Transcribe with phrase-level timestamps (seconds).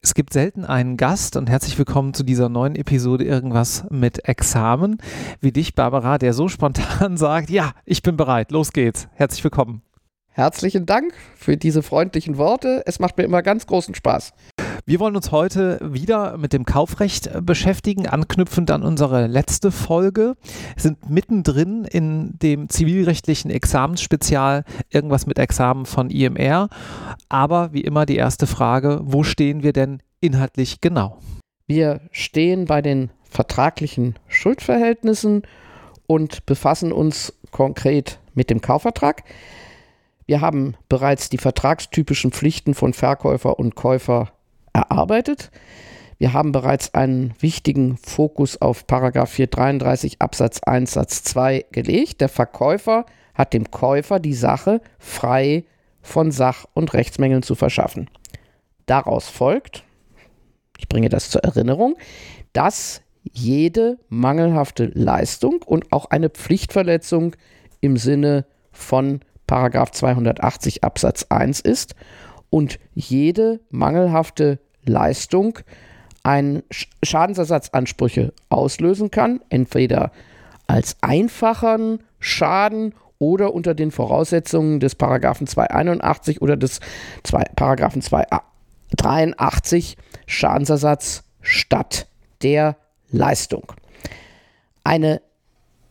[0.00, 4.98] Es gibt selten einen Gast und herzlich willkommen zu dieser neuen Episode Irgendwas mit Examen.
[5.40, 9.08] Wie dich, Barbara, der so spontan sagt, ja, ich bin bereit, los geht's.
[9.12, 9.82] Herzlich willkommen.
[10.34, 12.82] Herzlichen Dank für diese freundlichen Worte.
[12.86, 14.32] Es macht mir immer ganz großen Spaß.
[14.84, 20.34] Wir wollen uns heute wieder mit dem Kaufrecht äh, beschäftigen, anknüpfend an unsere letzte Folge.
[20.74, 26.68] Wir sind mittendrin in dem zivilrechtlichen Examensspezial, irgendwas mit Examen von IMR.
[27.28, 31.18] Aber wie immer die erste Frage, wo stehen wir denn inhaltlich genau?
[31.68, 35.42] Wir stehen bei den vertraglichen Schuldverhältnissen
[36.08, 39.22] und befassen uns konkret mit dem Kaufvertrag.
[40.26, 44.32] Wir haben bereits die vertragstypischen Pflichten von Verkäufer und Käufer
[44.72, 45.50] erarbeitet.
[46.18, 52.20] Wir haben bereits einen wichtigen Fokus auf Paragraph 433 Absatz 1 Satz 2 gelegt.
[52.20, 55.64] Der Verkäufer hat dem Käufer die Sache frei
[56.00, 58.08] von Sach- und Rechtsmängeln zu verschaffen.
[58.86, 59.84] Daraus folgt,
[60.78, 61.96] ich bringe das zur Erinnerung,
[62.52, 67.34] dass jede mangelhafte Leistung und auch eine Pflichtverletzung
[67.80, 71.94] im Sinne von Paragraph 280 Absatz 1 ist
[72.52, 75.58] und jede mangelhafte Leistung
[76.22, 76.62] einen
[77.02, 80.12] Schadensersatzansprüche auslösen kann, entweder
[80.66, 86.80] als einfachen Schaden oder unter den Voraussetzungen des Paragraphen 281 oder des
[87.22, 92.06] zwei, Paragraphen 283 Schadensersatz statt
[92.42, 92.76] der
[93.10, 93.72] Leistung.
[94.84, 95.22] Eine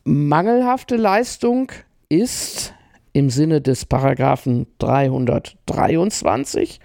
[0.03, 1.71] mangelhafte Leistung
[2.07, 2.75] ist
[3.13, 6.79] im Sinne des Paragraphen 323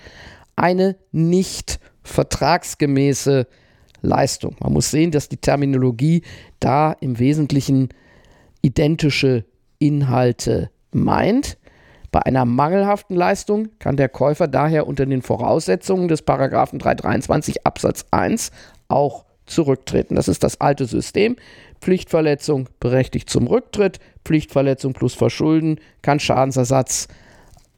[0.57, 3.47] eine nicht vertragsgemäße
[4.03, 4.57] Leistung.
[4.61, 6.23] Man muss sehen, dass die Terminologie
[6.61, 7.91] da im Wesentlichen
[8.63, 9.45] identische
[9.79, 11.59] Inhalte meint.
[12.11, 18.07] Bei einer mangelhaften Leistung kann der Käufer daher unter den Voraussetzungen des Paragraphen 323 Absatz
[18.11, 18.53] 1
[18.89, 20.15] auch zurücktreten.
[20.15, 21.37] Das ist das alte System.
[21.81, 27.09] Pflichtverletzung berechtigt zum Rücktritt, Pflichtverletzung plus Verschulden kann Schadensersatz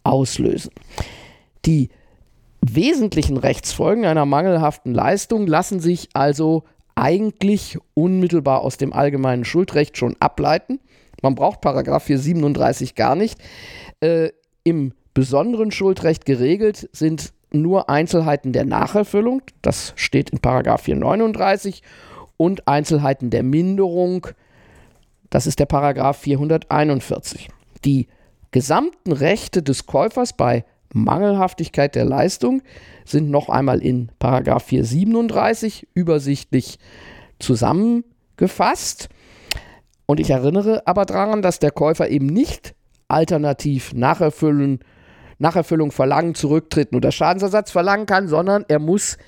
[0.05, 0.73] auslösen.
[1.65, 1.91] Die
[2.61, 6.65] wesentlichen Rechtsfolgen einer mangelhaften Leistung lassen sich also
[6.95, 10.81] eigentlich unmittelbar aus dem allgemeinen Schuldrecht schon ableiten.
[11.23, 13.39] Man braucht Paragraph 437 gar nicht.
[14.01, 14.31] Äh,
[14.65, 21.83] Im besonderen Schuldrecht geregelt sind nur Einzelheiten der Nacherfüllung, das steht in Paragraph 439,
[22.37, 24.29] und Einzelheiten der Minderung,
[25.31, 27.49] das ist der Paragraph 441.
[27.85, 28.09] Die
[28.51, 32.63] gesamten Rechte des Käufers bei Mangelhaftigkeit der Leistung
[33.05, 36.79] sind noch einmal in Paragraph 437 übersichtlich
[37.39, 39.09] zusammengefasst.
[40.07, 42.75] Und ich erinnere aber daran, dass der Käufer eben nicht
[43.09, 44.81] alternativ nacherfüllen,
[45.39, 49.19] Nacherfüllung verlangen, zurücktreten oder Schadensersatz verlangen kann, sondern er muss,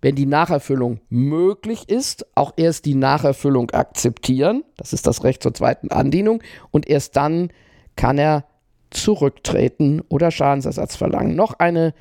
[0.00, 4.64] wenn die Nacherfüllung möglich ist, auch erst die Nacherfüllung akzeptieren.
[4.76, 6.42] Das ist das Recht zur zweiten Andienung.
[6.70, 7.50] Und erst dann
[7.96, 8.44] kann er
[8.90, 11.36] zurücktreten oder Schadensersatz verlangen.
[11.36, 11.94] Noch eine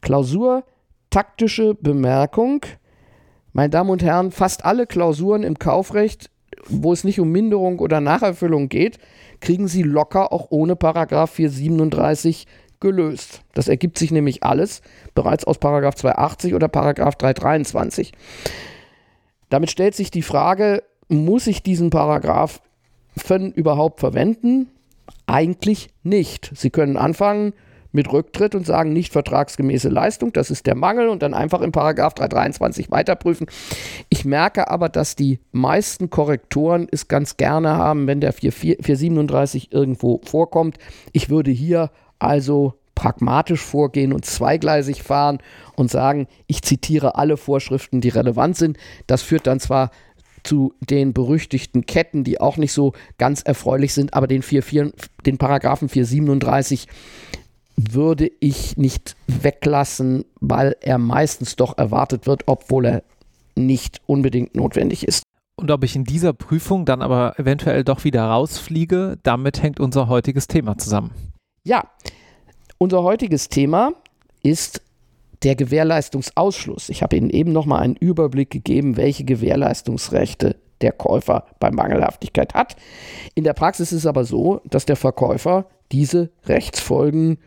[0.00, 0.64] Klausur,
[1.10, 2.64] taktische Bemerkung.
[3.52, 6.30] Meine Damen und Herren, fast alle Klausuren im Kaufrecht,
[6.68, 8.98] wo es nicht um Minderung oder Nacherfüllung geht,
[9.40, 12.46] kriegen Sie locker auch ohne Paragraph 437
[12.80, 13.42] gelöst.
[13.54, 14.82] Das ergibt sich nämlich alles
[15.14, 18.12] bereits aus Paragraph 280 oder Paragraph 323.
[19.48, 22.62] Damit stellt sich die Frage, muss ich diesen Paragraph
[23.54, 24.68] überhaupt verwenden?
[25.26, 26.50] Eigentlich nicht.
[26.54, 27.52] Sie können anfangen
[27.92, 31.72] mit Rücktritt und sagen, nicht vertragsgemäße Leistung, das ist der Mangel und dann einfach im
[31.72, 33.48] Paragraph 323 weiterprüfen.
[34.08, 40.20] Ich merke aber, dass die meisten Korrektoren es ganz gerne haben, wenn der 437 irgendwo
[40.24, 40.78] vorkommt.
[41.12, 45.38] Ich würde hier also pragmatisch vorgehen und zweigleisig fahren
[45.74, 48.76] und sagen, ich zitiere alle Vorschriften, die relevant sind.
[49.06, 49.90] Das führt dann zwar
[50.42, 54.92] zu den berüchtigten Ketten, die auch nicht so ganz erfreulich sind, aber den, 4, 4,
[55.26, 56.88] den Paragraphen 437
[57.76, 63.02] würde ich nicht weglassen, weil er meistens doch erwartet wird, obwohl er
[63.56, 65.22] nicht unbedingt notwendig ist.
[65.56, 70.08] Und ob ich in dieser Prüfung dann aber eventuell doch wieder rausfliege, damit hängt unser
[70.08, 71.10] heutiges Thema zusammen.
[71.62, 71.84] Ja,
[72.78, 73.92] unser heutiges Thema
[74.42, 74.80] ist
[75.42, 76.88] der Gewährleistungsausschluss.
[76.88, 82.54] Ich habe Ihnen eben noch mal einen Überblick gegeben, welche Gewährleistungsrechte der Käufer bei Mangelhaftigkeit
[82.54, 82.76] hat.
[83.34, 87.38] In der Praxis ist es aber so, dass der Verkäufer diese Rechtsfolgen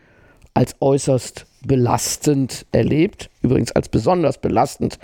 [0.54, 5.00] als äußerst belastend erlebt, übrigens als besonders belastend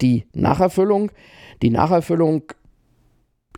[0.00, 1.10] die Nacherfüllung.
[1.60, 2.44] Die Nacherfüllung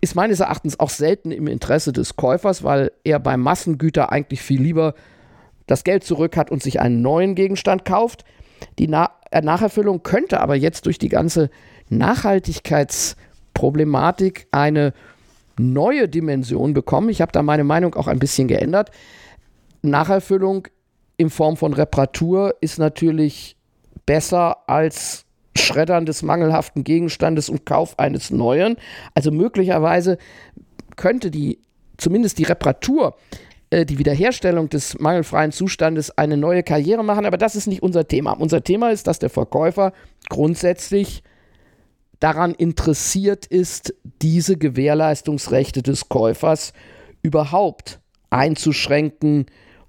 [0.00, 4.62] ist meines Erachtens auch selten im Interesse des Käufers, weil er bei Massengüter eigentlich viel
[4.62, 4.94] lieber
[5.66, 8.24] das Geld zurück hat und sich einen neuen Gegenstand kauft.
[8.78, 11.50] Die Na äh, Nacherfüllung könnte aber jetzt durch die ganze
[11.88, 14.92] Nachhaltigkeitsproblematik eine
[15.58, 17.08] neue Dimension bekommen.
[17.10, 18.90] Ich habe da meine Meinung auch ein bisschen geändert.
[19.82, 20.68] Nacherfüllung
[21.16, 23.56] in Form von Reparatur ist natürlich
[24.06, 25.26] besser als
[25.60, 28.76] Schreddern des mangelhaften Gegenstandes und Kauf eines neuen.
[29.14, 30.18] Also möglicherweise
[30.96, 31.58] könnte die,
[31.96, 33.16] zumindest die Reparatur,
[33.70, 38.06] äh, die Wiederherstellung des mangelfreien Zustandes eine neue Karriere machen, aber das ist nicht unser
[38.06, 38.32] Thema.
[38.32, 39.92] Unser Thema ist, dass der Verkäufer
[40.28, 41.22] grundsätzlich
[42.18, 46.72] daran interessiert ist, diese Gewährleistungsrechte des Käufers
[47.22, 49.46] überhaupt einzuschränken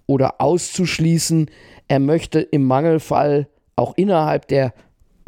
[0.07, 1.49] oder auszuschließen.
[1.87, 4.73] Er möchte im Mangelfall auch innerhalb der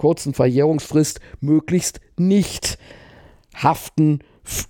[0.03, 2.77] kurzen Verjährungsfrist möglichst nicht
[3.55, 4.19] haften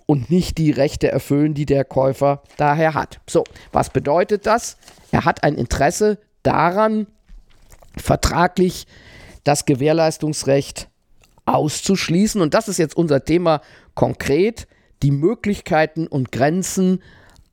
[0.06, 3.19] und nicht die Rechte erfüllen, die der Käufer daher hat.
[3.27, 4.77] So, was bedeutet das?
[5.12, 7.07] Er hat ein Interesse daran,
[7.97, 8.85] vertraglich
[9.44, 10.88] das Gewährleistungsrecht
[11.45, 12.39] auszuschließen.
[12.39, 13.62] Und das ist jetzt unser Thema
[13.95, 14.68] konkret,
[15.01, 17.01] die Möglichkeiten und Grenzen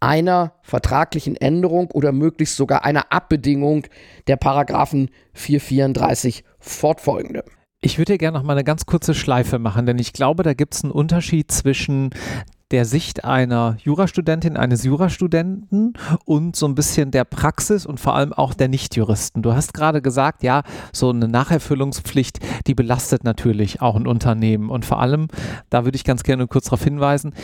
[0.00, 3.86] einer vertraglichen Änderung oder möglichst sogar einer Abbedingung
[4.26, 7.42] der Paragraphen 434 fortfolgende.
[7.82, 10.52] Ich würde hier gerne noch mal eine ganz kurze Schleife machen, denn ich glaube, da
[10.52, 12.10] gibt es einen Unterschied zwischen
[12.70, 15.94] der Sicht einer Jurastudentin, eines Jurastudenten
[16.24, 19.42] und so ein bisschen der Praxis und vor allem auch der Nichtjuristen.
[19.42, 20.62] Du hast gerade gesagt, ja,
[20.92, 25.26] so eine Nacherfüllungspflicht, die belastet natürlich auch ein Unternehmen und vor allem,
[25.68, 27.34] da würde ich ganz gerne kurz darauf hinweisen,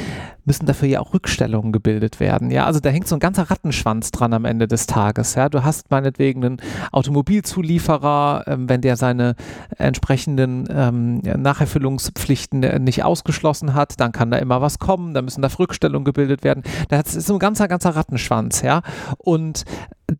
[0.44, 2.52] müssen dafür ja auch Rückstellungen gebildet werden.
[2.52, 5.34] Ja, also da hängt so ein ganzer Rattenschwanz dran am Ende des Tages.
[5.34, 6.56] Ja, du hast meinetwegen einen
[6.92, 9.34] Automobilzulieferer, ähm, wenn der seine
[9.76, 15.42] entsprechenden ähm, Nacherfüllungspflichten äh, nicht ausgeschlossen hat, dann kann da immer was kommen da müssen
[15.42, 16.62] da Rückstellungen gebildet werden.
[16.88, 18.82] Das ist so ein ganzer, ganzer Rattenschwanz, ja.
[19.18, 19.64] Und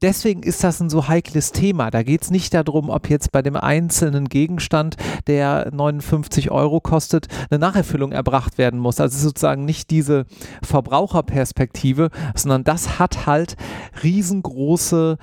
[0.03, 1.91] deswegen ist das ein so heikles Thema.
[1.91, 4.97] Da geht es nicht darum, ob jetzt bei dem einzelnen Gegenstand,
[5.27, 9.01] der 59 Euro kostet, eine Nacherfüllung erbracht werden muss.
[9.01, 10.27] Also sozusagen nicht diese
[10.63, 13.57] Verbraucherperspektive, sondern das hat halt
[14.03, 15.19] riesengroße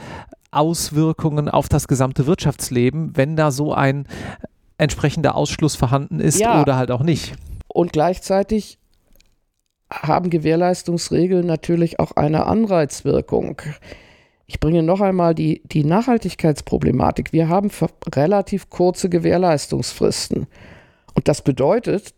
[0.52, 4.08] Auswirkungen auf das gesamte Wirtschaftsleben, wenn da so ein
[4.78, 6.62] entsprechender Ausschluss vorhanden ist ja.
[6.62, 7.34] oder halt auch nicht.
[7.68, 8.78] Und gleichzeitig
[10.02, 13.62] haben Gewährleistungsregeln natürlich auch eine Anreizwirkung.
[14.46, 17.32] Ich bringe noch einmal die, die Nachhaltigkeitsproblematik.
[17.32, 17.70] Wir haben
[18.14, 20.48] relativ kurze Gewährleistungsfristen.
[21.14, 22.14] Und das bedeutet,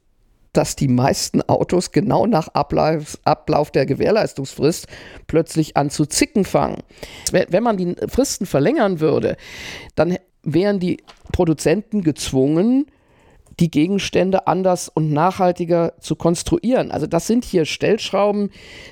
[0.53, 4.87] dass die meisten Autos genau nach Ablauf, Ablauf der Gewährleistungsfrist
[5.27, 6.81] plötzlich an zu zicken fangen.
[7.31, 9.35] Wenn man die Fristen verlängern würde,
[9.95, 12.85] dann wären die Produzenten gezwungen,
[13.59, 16.91] die Gegenstände anders und nachhaltiger zu konstruieren.
[16.91, 18.51] Also das sind hier Stellschrauben,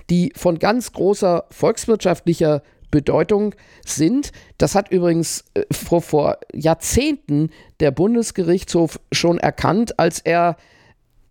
[0.09, 2.61] die von ganz großer volkswirtschaftlicher
[2.91, 3.55] Bedeutung
[3.85, 4.31] sind.
[4.59, 7.49] Das hat übrigens äh, vor, vor Jahrzehnten
[7.79, 10.57] der Bundesgerichtshof schon erkannt, als er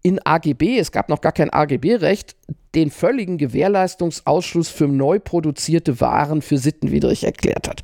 [0.03, 2.35] in AGB, es gab noch gar kein AGB-Recht,
[2.75, 7.83] den völligen Gewährleistungsausschluss für neu produzierte Waren für sittenwidrig erklärt hat.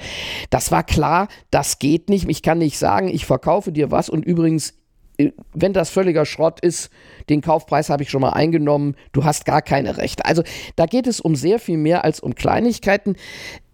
[0.51, 2.29] Das war klar, das geht nicht.
[2.29, 4.75] Ich kann nicht sagen, ich verkaufe dir was und übrigens
[5.53, 6.91] wenn das völliger Schrott ist,
[7.29, 10.25] den Kaufpreis habe ich schon mal eingenommen, du hast gar keine Rechte.
[10.25, 10.43] Also
[10.77, 13.17] da geht es um sehr viel mehr als um Kleinigkeiten.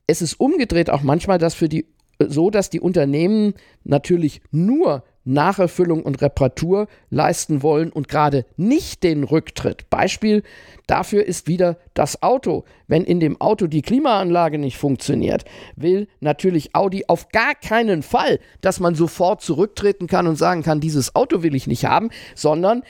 [0.06, 1.86] Es ist umgedreht auch manchmal dass für die,
[2.18, 3.54] so, dass die Unternehmen
[3.84, 9.88] natürlich nur Nacherfüllung und Reparatur leisten wollen und gerade nicht den Rücktritt.
[9.90, 10.42] Beispiel
[10.86, 12.64] dafür ist wieder das Auto.
[12.86, 15.44] Wenn in dem Auto die Klimaanlage nicht funktioniert,
[15.76, 20.80] will natürlich Audi auf gar keinen Fall, dass man sofort zurücktreten kann und sagen kann,
[20.80, 22.82] dieses Auto will ich nicht haben, sondern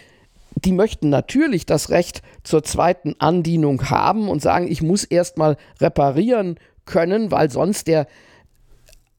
[0.56, 6.58] die möchten natürlich das Recht zur zweiten Andienung haben und sagen, ich muss erstmal reparieren
[6.84, 8.06] können, weil sonst der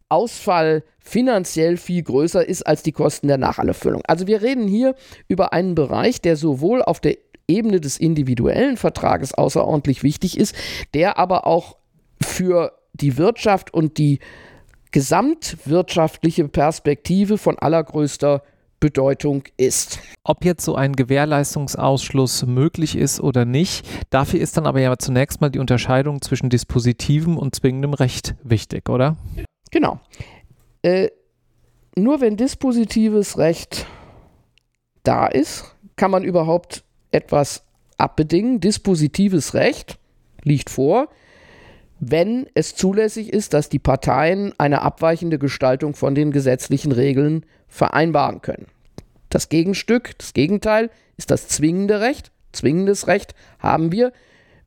[0.10, 4.02] Ausfall finanziell viel größer ist als die Kosten der Nacherfüllung.
[4.08, 4.96] Also wir reden hier
[5.28, 10.56] über einen Bereich, der sowohl auf der Ebene des individuellen Vertrages außerordentlich wichtig ist,
[10.94, 11.78] der aber auch
[12.22, 14.20] für die Wirtschaft und die
[14.92, 18.42] gesamtwirtschaftliche Perspektive von allergrößter
[18.80, 20.00] Bedeutung ist.
[20.24, 25.42] Ob jetzt so ein Gewährleistungsausschluss möglich ist oder nicht, dafür ist dann aber ja zunächst
[25.42, 29.18] mal die Unterscheidung zwischen dispositivem und zwingendem Recht wichtig, oder?
[29.72, 30.00] Genau.
[30.82, 31.10] Äh,
[31.96, 33.86] nur wenn dispositives Recht
[35.04, 37.64] da ist, kann man überhaupt etwas
[37.98, 38.60] abbedingen.
[38.60, 39.98] Dispositives Recht
[40.44, 41.10] liegt vor,
[42.00, 48.42] wenn es zulässig ist, dass die Parteien eine abweichende Gestaltung von den gesetzlichen Regeln vereinbaren
[48.42, 48.68] können.
[49.30, 52.32] Das Gegenstück, das Gegenteil, ist das zwingende Recht.
[52.52, 54.14] zwingendes Recht haben wir,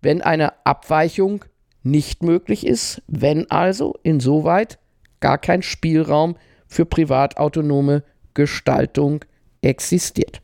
[0.02, 1.44] wenn eine Abweichung
[1.82, 4.78] nicht möglich ist, wenn also insoweit
[5.20, 8.02] gar kein Spielraum für privatautonome
[8.34, 9.24] Gestaltung
[9.62, 10.40] existiert.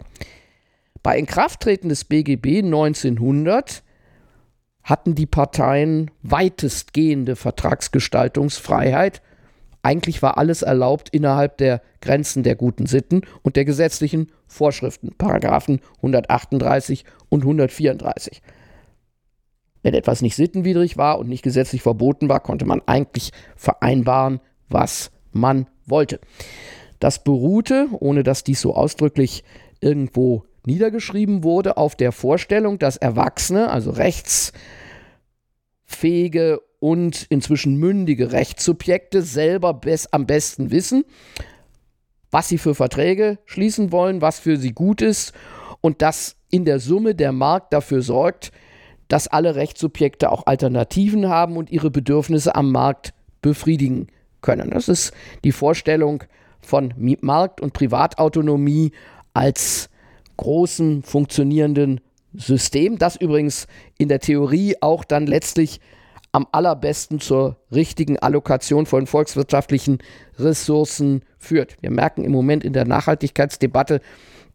[1.03, 3.83] Bei Inkrafttreten des BGB 1900
[4.83, 9.23] hatten die Parteien weitestgehende Vertragsgestaltungsfreiheit.
[9.83, 15.81] Eigentlich war alles erlaubt innerhalb der Grenzen der guten Sitten und der gesetzlichen Vorschriften, Paragraphen
[15.97, 18.41] 138 und 134.
[19.83, 25.11] Wenn etwas nicht sittenwidrig war und nicht gesetzlich verboten war, konnte man eigentlich vereinbaren, was
[25.33, 26.21] man wollte.
[27.01, 29.45] Das beruhte, ohne dass dies so ausdrücklich
[29.81, 39.75] irgendwo niedergeschrieben wurde, auf der Vorstellung, dass Erwachsene, also rechtsfähige und inzwischen mündige Rechtssubjekte selber
[39.75, 41.05] bes am besten wissen,
[42.31, 45.33] was sie für Verträge schließen wollen, was für sie gut ist
[45.81, 48.53] und dass in der Summe der Markt dafür sorgt,
[49.09, 54.09] dass alle Rechtssubjekte auch Alternativen haben und ihre Bedürfnisse am Markt befriedigen
[54.45, 54.71] können.
[54.71, 56.23] Das ist die Vorstellung
[56.61, 58.93] von Markt- und Privatautonomie
[59.33, 59.89] als
[60.37, 62.01] großen funktionierenden
[62.35, 63.67] System, das übrigens
[63.99, 65.81] in der Theorie auch dann letztlich
[66.33, 69.99] am allerbesten zur richtigen Allokation von volkswirtschaftlichen
[70.39, 71.77] Ressourcen führt.
[71.81, 74.01] Wir merken im Moment in der Nachhaltigkeitsdebatte,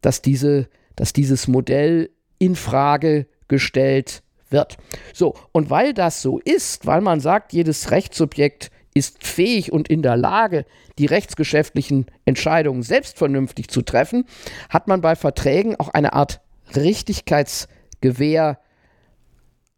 [0.02, 0.68] dass, diese,
[0.98, 4.78] dass dieses Modell in Frage gestellt wird.
[5.14, 10.02] So, und weil das so ist, weil man sagt, jedes Rechtssubjekt ist fähig und in
[10.02, 10.66] der Lage,
[10.98, 14.26] die rechtsgeschäftlichen Entscheidungen selbst vernünftig zu treffen,
[14.70, 16.42] hat man bei Verträgen auch eine Art
[16.76, 18.60] Richtigkeitsgewähr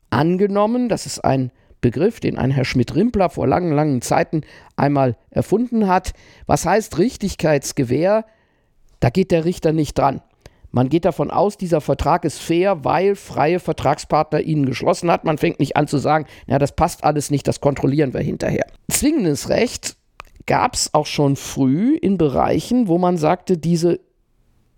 [0.10, 0.90] angenommen.
[0.90, 4.42] Das ist ein Begriff, den ein Herr Schmidt-Rimpler vor langen, langen Zeiten
[4.76, 6.14] einmal erfunden hat.
[6.48, 8.26] Was heißt Richtigkeitsgewähr?
[9.00, 10.22] Da geht der Richter nicht dran.
[10.72, 15.26] Man geht davon aus, dieser Vertrag ist fair, weil freie Vertragspartner ihn geschlossen hat.
[15.26, 18.66] Man fängt nicht an zu sagen, ja, das passt alles nicht, das kontrollieren wir hinterher.
[18.90, 19.98] Zwingendes Recht
[20.46, 24.00] gab es auch schon früh in Bereichen, wo man sagte, diese,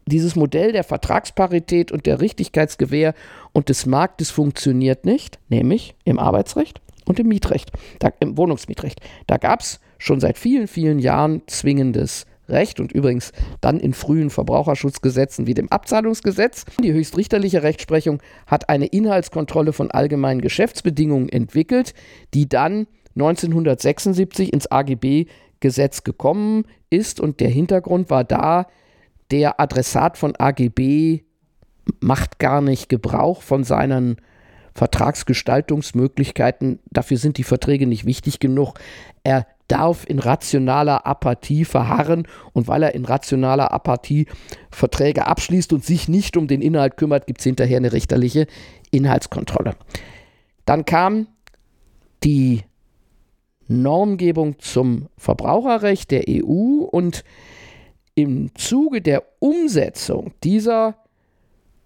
[0.05, 3.13] dieses Modell der Vertragsparität und der Richtigkeitsgewähr
[3.53, 8.99] und des Marktes funktioniert nicht, nämlich im Arbeitsrecht und im Mietrecht, da, im Wohnungsmietrecht.
[9.27, 13.31] Da gab es schon seit vielen, vielen Jahren zwingendes Recht und übrigens
[13.61, 16.65] dann in frühen Verbraucherschutzgesetzen wie dem Abzahlungsgesetz.
[16.81, 21.93] Die höchstrichterliche Rechtsprechung hat eine Inhaltskontrolle von allgemeinen Geschäftsbedingungen entwickelt,
[22.33, 28.67] die dann 1976 ins AGB-Gesetz gekommen ist und der Hintergrund war da,
[29.31, 31.21] der Adressat von AGB
[31.99, 34.17] macht gar nicht Gebrauch von seinen
[34.73, 36.79] Vertragsgestaltungsmöglichkeiten.
[36.89, 38.75] Dafür sind die Verträge nicht wichtig genug.
[39.23, 44.27] Er darf in rationaler Apathie verharren und weil er in rationaler Apathie
[44.69, 48.45] Verträge abschließt und sich nicht um den Inhalt kümmert, gibt es hinterher eine richterliche
[48.91, 49.75] Inhaltskontrolle.
[50.65, 51.25] Dann kam
[52.23, 52.61] die
[53.67, 57.23] Normgebung zum Verbraucherrecht der EU und
[58.13, 60.97] im Zuge der Umsetzung dieser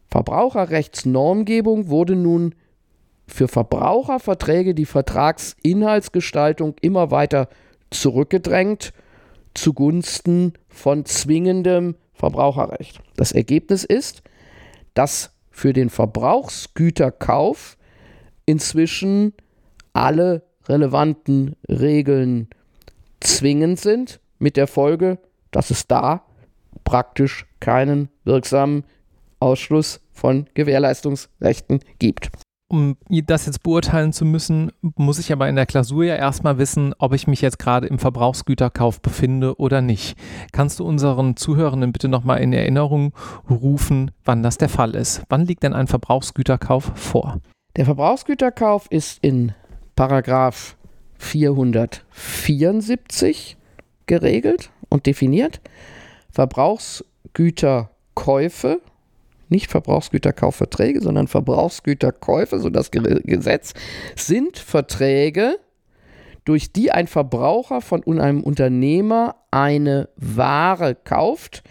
[0.10, 2.54] Verbraucherrechtsnormgebung wurde nun
[3.28, 7.48] für Verbraucherverträge die Vertragsinhaltsgestaltung immer weiter
[7.92, 8.94] zurückgedrängt
[9.54, 13.02] zugunsten von zwingendem Verbraucherrecht.
[13.16, 14.22] Das Ergebnis ist,
[14.94, 17.78] dass für den Verbrauchsgüterkauf
[18.46, 19.34] inzwischen
[19.94, 22.50] alle relevanten Regeln
[23.20, 25.18] zwingend sind, mit der Folge,
[25.52, 26.24] dass es da
[26.84, 28.84] praktisch keinen wirksamen
[29.40, 32.30] Ausschluss von Gewährleistungsrechten gibt
[32.70, 36.94] um das jetzt beurteilen zu müssen, muss ich aber in der Klausur ja erstmal wissen,
[37.00, 40.18] ob ich mich jetzt gerade im Verbrauchsgüterkauf befinde oder nicht.
[40.52, 43.14] Kannst du unseren Zuhörenden bitte nochmal in Erinnerung
[43.50, 45.24] rufen, wann das der Fall ist?
[45.30, 47.40] Wann liegt denn ein Verbrauchsgüterkauf vor?
[47.78, 49.54] Der Verbrauchsgüterkauf ist in
[49.96, 50.76] Paragraph
[51.20, 53.56] 474
[54.08, 55.62] geregelt und definiert.
[56.32, 58.82] Verbrauchsgüterkäufe
[59.50, 63.74] nicht Verbrauchsgüterkaufverträge, sondern Verbrauchsgüterkäufe, so das Gesetz,
[64.16, 65.60] sind Verträge,
[66.46, 71.64] durch die ein Verbraucher von einem Unternehmer eine Ware kauft.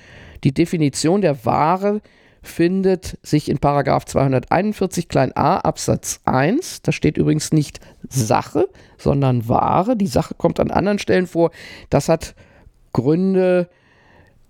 [0.45, 2.02] Die Definition der Ware
[2.42, 6.83] findet sich in Paragraph 241 klein a Absatz 1.
[6.83, 8.68] Da steht übrigens nicht Sache,
[8.99, 9.97] sondern Ware.
[9.97, 11.50] Die Sache kommt an anderen Stellen vor.
[11.90, 12.35] Das hat
[12.92, 13.86] Gründe, äh,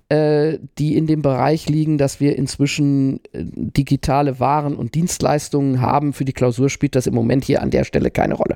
[0.08, 6.12] die in dem Bereich liegen, dass wir inzwischen äh, digitale Waren und Dienstleistungen haben.
[6.12, 8.54] Für die Klausur spielt das im Moment hier an der Stelle keine Rolle.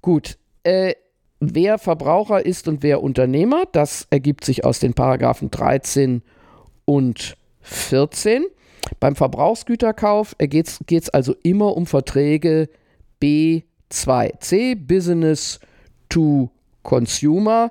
[0.00, 0.38] Gut.
[0.62, 0.94] Äh,
[1.40, 6.22] wer Verbraucher ist und wer Unternehmer, das ergibt sich aus den Paragraphen 13
[6.84, 8.44] und 14.
[8.98, 12.70] Beim Verbrauchsgüterkauf geht es also immer um Verträge
[13.22, 15.60] B2C, Business
[16.08, 16.50] to
[16.82, 17.70] Consumer.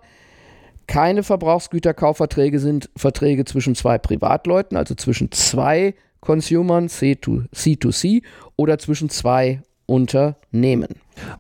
[0.88, 8.24] Keine Verbrauchsgüterkaufverträge sind Verträge zwischen zwei Privatleuten, also zwischen zwei Consumern, C2C,
[8.56, 10.88] oder zwischen zwei Unternehmen.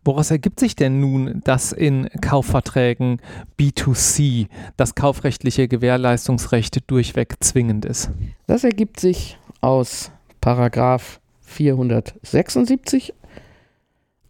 [0.03, 3.21] Woraus ergibt sich denn nun, dass in Kaufverträgen
[3.59, 8.09] B2C das kaufrechtliche Gewährleistungsrecht durchweg zwingend ist?
[8.47, 10.11] Das ergibt sich aus
[10.41, 13.13] Paragraph 476,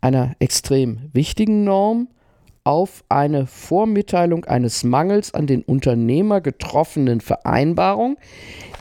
[0.01, 2.07] einer extrem wichtigen Norm,
[2.67, 8.17] auf eine Vormitteilung eines Mangels an den Unternehmer getroffenen Vereinbarung,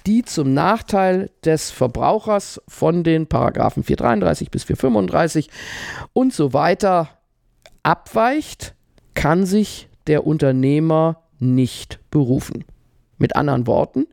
[0.06, 5.50] die zum Nachteil des Verbrauchers von den Paragraphen 433 bis 435
[6.12, 7.10] und so weiter
[7.84, 8.74] abweicht,
[9.14, 12.64] kann sich der Unternehmer nicht berufen.
[13.18, 14.08] Mit anderen Worten,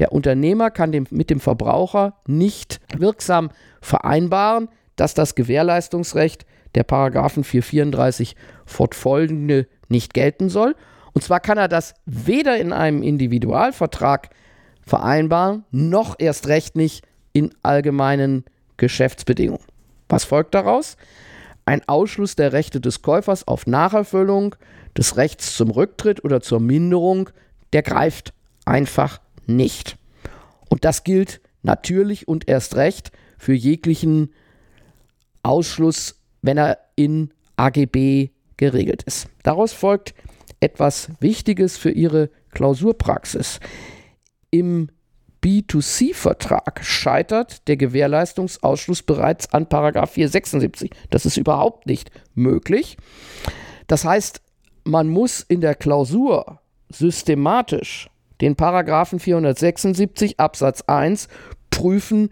[0.00, 6.44] der Unternehmer kann dem, mit dem Verbraucher nicht wirksam vereinbaren, dass das Gewährleistungsrecht
[6.76, 10.76] der Paragraphen 434 fortfolgende nicht gelten soll.
[11.12, 14.30] Und zwar kann er das weder in einem Individualvertrag
[14.82, 18.44] vereinbaren, noch erst recht nicht in allgemeinen
[18.76, 19.64] Geschäftsbedingungen.
[20.08, 20.96] Was folgt daraus?
[21.64, 24.54] Ein Ausschluss der Rechte des Käufers auf Nacherfüllung
[24.96, 27.30] des Rechts zum Rücktritt oder zur Minderung,
[27.72, 28.32] der greift
[28.64, 29.96] einfach nicht.
[30.68, 34.32] Und das gilt natürlich und erst recht für jeglichen
[35.42, 39.28] Ausschluss wenn er in AGB geregelt ist.
[39.42, 40.14] Daraus folgt
[40.60, 43.60] etwas Wichtiges für Ihre Klausurpraxis.
[44.50, 44.88] Im
[45.42, 50.90] B2C-Vertrag scheitert der Gewährleistungsausschluss bereits an 476.
[51.10, 52.96] Das ist überhaupt nicht möglich.
[53.86, 54.40] Das heißt,
[54.84, 58.08] man muss in der Klausur systematisch
[58.40, 61.28] den Paragraphen 476 Absatz 1
[61.70, 62.30] prüfen,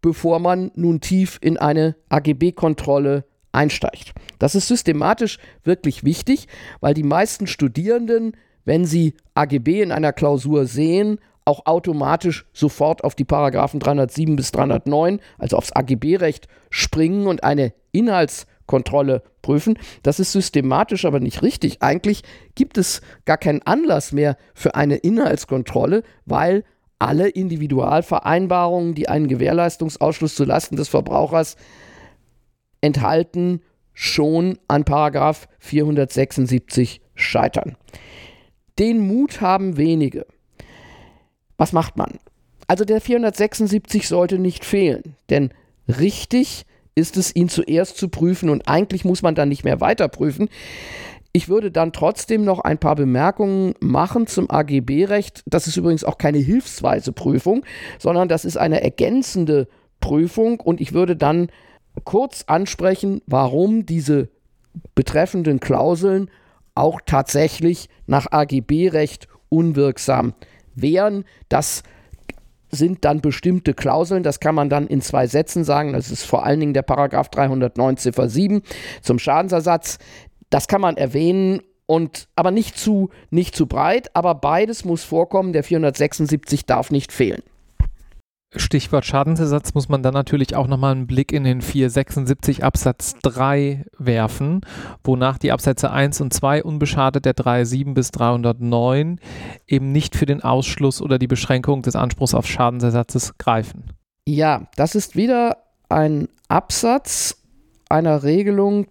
[0.00, 3.24] bevor man nun tief in eine AGB-Kontrolle
[3.56, 4.12] einsteigt.
[4.38, 6.46] Das ist systematisch wirklich wichtig,
[6.80, 13.14] weil die meisten Studierenden, wenn sie AGB in einer Klausur sehen, auch automatisch sofort auf
[13.14, 19.78] die Paragraphen 307 bis 309, also aufs AGB-Recht, springen und eine Inhaltskontrolle prüfen.
[20.02, 21.82] Das ist systematisch aber nicht richtig.
[21.82, 22.24] Eigentlich
[22.56, 26.64] gibt es gar keinen Anlass mehr für eine Inhaltskontrolle, weil
[26.98, 31.56] alle Individualvereinbarungen, die einen Gewährleistungsausschluss zulasten des Verbrauchers
[32.80, 33.62] enthalten,
[33.92, 37.76] schon an Paragraph 476 scheitern.
[38.78, 40.26] Den Mut haben wenige.
[41.56, 42.18] Was macht man?
[42.68, 45.50] Also der 476 sollte nicht fehlen, denn
[45.88, 50.08] richtig ist es, ihn zuerst zu prüfen und eigentlich muss man dann nicht mehr weiter
[50.08, 50.48] prüfen.
[51.32, 55.42] Ich würde dann trotzdem noch ein paar Bemerkungen machen zum AGB-Recht.
[55.46, 57.64] Das ist übrigens auch keine hilfsweise Prüfung,
[57.98, 59.68] sondern das ist eine ergänzende
[60.00, 61.50] Prüfung und ich würde dann
[62.04, 64.28] kurz ansprechen, warum diese
[64.94, 66.30] betreffenden Klauseln
[66.74, 70.34] auch tatsächlich nach AGB-Recht unwirksam
[70.74, 71.24] wären.
[71.48, 71.82] Das
[72.70, 75.92] sind dann bestimmte Klauseln, das kann man dann in zwei Sätzen sagen.
[75.92, 78.62] Das ist vor allen Dingen der Paragraph 309 Ziffer 7
[79.02, 79.98] zum Schadensersatz.
[80.50, 85.52] Das kann man erwähnen und aber nicht zu nicht zu breit, aber beides muss vorkommen.
[85.52, 87.42] Der 476 darf nicht fehlen.
[88.56, 93.84] Stichwort Schadensersatz muss man dann natürlich auch nochmal einen Blick in den 476 Absatz 3
[93.98, 94.60] werfen,
[95.04, 99.20] wonach die Absätze 1 und 2 unbeschadet der 307 bis 309
[99.66, 103.84] eben nicht für den Ausschluss oder die Beschränkung des Anspruchs auf Schadensersatzes greifen.
[104.26, 107.42] Ja, das ist wieder ein Absatz
[107.88, 108.86] einer Regelung,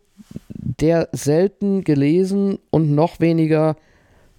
[0.49, 3.75] der selten gelesen und noch weniger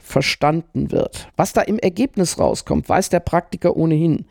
[0.07, 1.29] verstanden wird.
[1.37, 4.27] Was da im Ergebnis rauskommt, weiß der Praktiker ohnehin.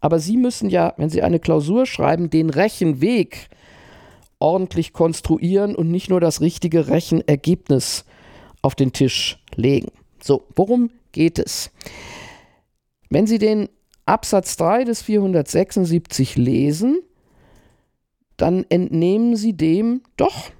[0.00, 3.48] Aber Sie müssen ja, wenn Sie eine Klausur schreiben, den Rechenweg
[4.40, 8.04] ordentlich konstruieren und nicht nur das richtige Rechenergebnis
[8.60, 9.92] auf den Tisch legen.
[10.20, 11.70] So, worum geht es?
[13.08, 13.68] Wenn Sie den
[14.06, 16.98] Absatz 3 des 476 lesen,
[18.36, 20.50] dann entnehmen Sie dem doch,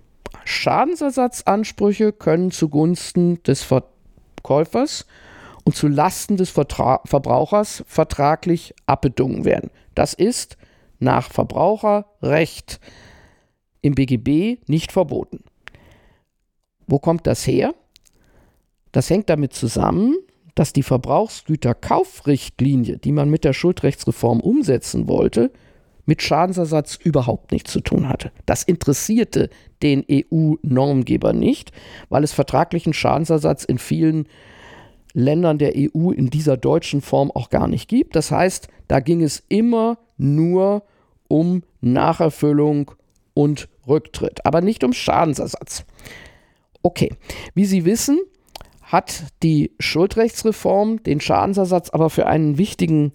[0.45, 3.85] Schadensersatzansprüche können zugunsten des Ver
[4.43, 5.07] Käufers
[5.65, 9.71] und zu Lasten des Vertra Verbrauchers vertraglich abbedungen werden.
[9.95, 10.57] Das ist
[10.99, 12.81] nach Verbraucherrecht
[13.83, 15.45] im BGB nicht verboten.
[16.87, 17.75] Wo kommt das her?
[18.93, 20.17] Das hängt damit zusammen,
[20.55, 25.53] dass die Verbrauchsgüterkaufrichtlinie, die man mit der Schuldrechtsreform umsetzen wollte,
[26.11, 28.33] mit Schadensersatz überhaupt nichts zu tun hatte.
[28.45, 29.49] Das interessierte
[29.81, 31.71] den EU-Normgeber nicht,
[32.09, 34.27] weil es vertraglichen Schadensersatz in vielen
[35.13, 38.17] Ländern der EU in dieser deutschen Form auch gar nicht gibt.
[38.17, 40.83] Das heißt, da ging es immer nur
[41.29, 42.91] um Nacherfüllung
[43.33, 45.85] und Rücktritt, aber nicht um Schadensersatz.
[46.83, 47.15] Okay,
[47.55, 48.19] wie Sie wissen,
[48.83, 53.13] hat die Schuldrechtsreform den Schadensersatz aber für einen wichtigen,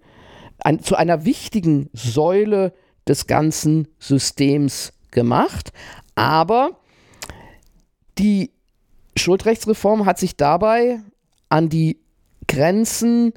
[0.60, 2.71] ein, zu einer wichtigen Säule
[3.07, 5.71] des ganzen Systems gemacht.
[6.15, 6.79] Aber
[8.17, 8.51] die
[9.17, 10.99] Schuldrechtsreform hat sich dabei
[11.49, 11.99] an die
[12.47, 13.33] Grenzen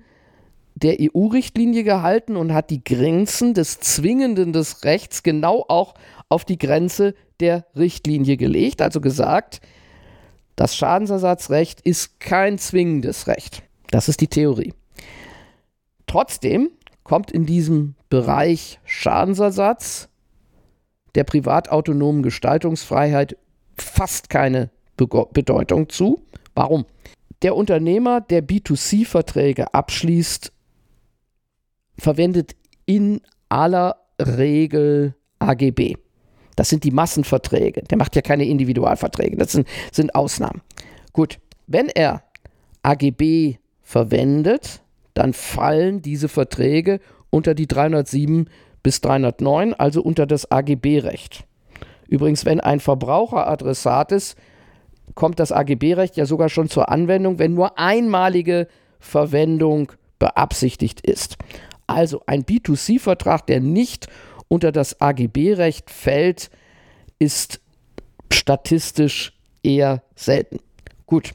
[0.74, 5.94] der EU-Richtlinie gehalten und hat die Grenzen des Zwingenden des Rechts genau auch
[6.28, 8.80] auf die Grenze der Richtlinie gelegt.
[8.80, 9.60] Also gesagt,
[10.56, 13.62] das Schadensersatzrecht ist kein zwingendes Recht.
[13.90, 14.74] Das ist die Theorie.
[16.06, 16.70] Trotzdem
[17.08, 20.10] kommt in diesem Bereich Schadensersatz
[21.14, 23.38] der privatautonomen Gestaltungsfreiheit
[23.78, 26.22] fast keine Bedeutung zu.
[26.54, 26.84] Warum?
[27.40, 30.52] Der Unternehmer, der B2C-Verträge abschließt,
[31.98, 35.94] verwendet in aller Regel AGB.
[36.56, 37.84] Das sind die Massenverträge.
[37.84, 39.38] Der macht ja keine Individualverträge.
[39.38, 40.60] Das sind, sind Ausnahmen.
[41.14, 42.22] Gut, wenn er
[42.82, 44.82] AGB verwendet,
[45.18, 47.00] dann fallen diese Verträge
[47.30, 48.48] unter die 307
[48.84, 51.44] bis 309, also unter das AGB-Recht.
[52.06, 54.38] Übrigens, wenn ein Verbraucher Adressat ist,
[55.16, 58.68] kommt das AGB-Recht ja sogar schon zur Anwendung, wenn nur einmalige
[59.00, 61.36] Verwendung beabsichtigt ist.
[61.88, 64.06] Also ein B2C-Vertrag, der nicht
[64.46, 66.48] unter das AGB-Recht fällt,
[67.18, 67.60] ist
[68.32, 69.32] statistisch
[69.64, 70.60] eher selten.
[71.06, 71.32] Gut.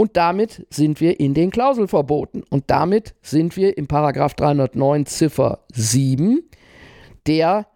[0.00, 2.42] Und damit sind wir in den Klauselverboten.
[2.48, 6.42] Und damit sind wir im Paragraph 309 Ziffer 7,
[7.26, 7.66] der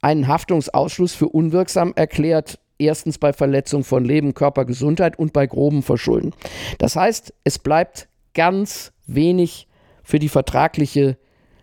[0.00, 5.82] einen Haftungsausschluss für unwirksam erklärt, erstens bei Verletzung von Leben, Körper, Gesundheit und bei groben
[5.82, 6.32] Verschulden.
[6.78, 9.68] Das heißt, es bleibt ganz wenig
[10.02, 11.18] für die vertragliche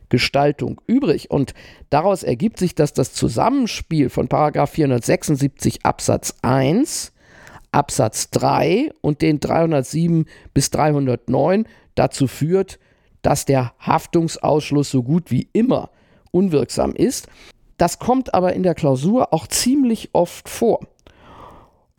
[0.09, 1.31] Gestaltung übrig.
[1.31, 1.55] Und
[1.89, 7.11] daraus ergibt sich, dass das Zusammenspiel von 476 Absatz 1,
[7.75, 12.79] Absatz 3 und den 307 bis 309 dazu führt,
[13.21, 15.89] dass der Haftungsausschluss so gut wie immer
[16.31, 17.27] unwirksam ist.
[17.77, 20.79] Das kommt aber in der Klausur auch ziemlich oft vor.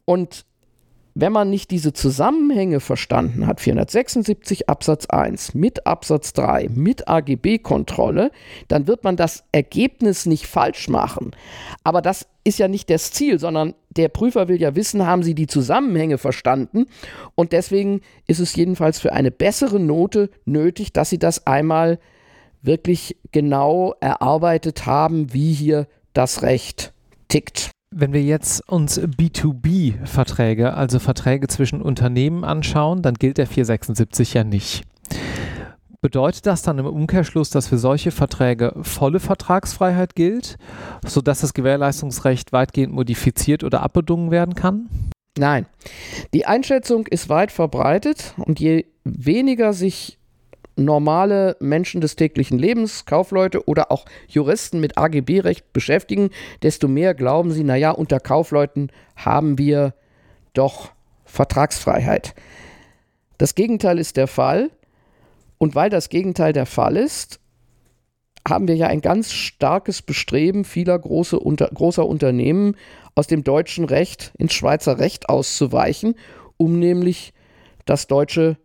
[0.05, 0.47] Und
[1.19, 8.31] wenn man nicht diese Zusammenhänge verstanden hat, 476 Absatz 1 mit Absatz 3, mit AGB-Kontrolle,
[8.69, 11.31] dann wird man das Ergebnis nicht falsch machen.
[11.85, 15.35] Aber das ist ja nicht das Ziel, sondern der Prüfer will ja wissen, haben Sie
[15.35, 16.85] die Zusammenhänge verstanden?
[17.35, 21.99] Und deswegen ist es jedenfalls für eine bessere Note nötig, dass Sie das einmal
[22.61, 26.93] wirklich genau erarbeitet haben, wie hier das Recht
[27.29, 27.71] tickt.
[27.99, 34.45] Wenn wir jetzt uns B2B-Verträge, also Verträge zwischen Unternehmen anschauen, dann gilt der 476 ja
[34.45, 34.85] nicht.
[36.03, 40.59] Bedeutet das dann im Umkehrschluss, dass für solche Verträge volle Vertragsfreiheit gilt,
[41.07, 44.91] sodass das Gewährleistungsrecht weitgehend modifiziert oder abbedungen werden kann?
[45.39, 45.65] Nein.
[46.35, 50.19] Die Einschätzung ist weit verbreitet und je weniger sich
[50.77, 56.31] normale Menschen des täglichen Lebens, Kaufleute oder auch Juristen mit AGB-Recht beschäftigen,
[56.63, 59.95] desto mehr glauben sie, naja, unter Kaufleuten haben wir
[60.53, 60.91] doch
[61.25, 62.35] Vertragsfreiheit.
[63.39, 64.71] Das Gegenteil ist der Fall.
[65.59, 67.41] Und weil das Gegenteil der Fall ist,
[68.47, 72.77] haben wir ja ein ganz starkes Bestreben vieler große, unter, großer Unternehmen
[73.15, 76.15] aus dem deutschen Recht ins Schweizer Recht auszuweichen,
[76.57, 77.33] um nämlich
[77.87, 78.59] das deutsche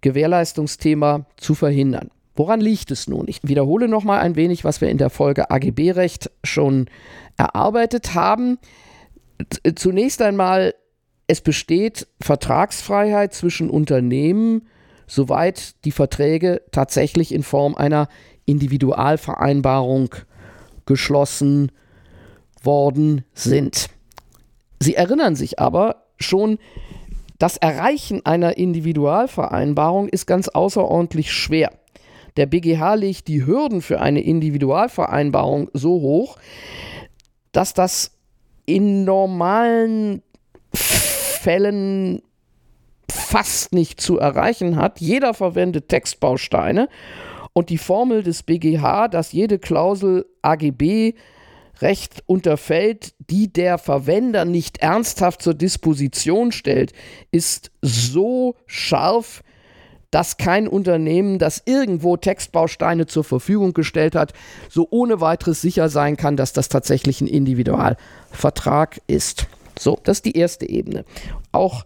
[0.00, 2.10] Gewährleistungsthema zu verhindern.
[2.34, 3.26] Woran liegt es nun?
[3.26, 6.86] Ich wiederhole noch mal ein wenig, was wir in der Folge AGB-Recht schon
[7.36, 8.58] erarbeitet haben.
[9.74, 10.74] Zunächst einmal,
[11.26, 14.68] es besteht Vertragsfreiheit zwischen Unternehmen,
[15.08, 18.08] soweit die Verträge tatsächlich in Form einer
[18.44, 20.14] Individualvereinbarung
[20.86, 21.72] geschlossen
[22.62, 23.88] worden sind.
[24.80, 26.58] Sie erinnern sich aber schon
[27.38, 31.72] das Erreichen einer Individualvereinbarung ist ganz außerordentlich schwer.
[32.36, 36.36] Der BGH legt die Hürden für eine Individualvereinbarung so hoch,
[37.52, 38.12] dass das
[38.66, 40.22] in normalen
[40.72, 42.22] Fällen
[43.10, 45.00] fast nicht zu erreichen hat.
[45.00, 46.88] Jeder verwendet Textbausteine
[47.52, 51.14] und die Formel des BGH, dass jede Klausel AGB
[51.80, 56.92] Recht unterfällt, die der Verwender nicht ernsthaft zur Disposition stellt,
[57.30, 59.42] ist so scharf,
[60.10, 64.32] dass kein Unternehmen, das irgendwo Textbausteine zur Verfügung gestellt hat,
[64.70, 69.46] so ohne weiteres sicher sein kann, dass das tatsächlich ein Individualvertrag ist.
[69.78, 71.04] So, das ist die erste Ebene.
[71.52, 71.84] Auch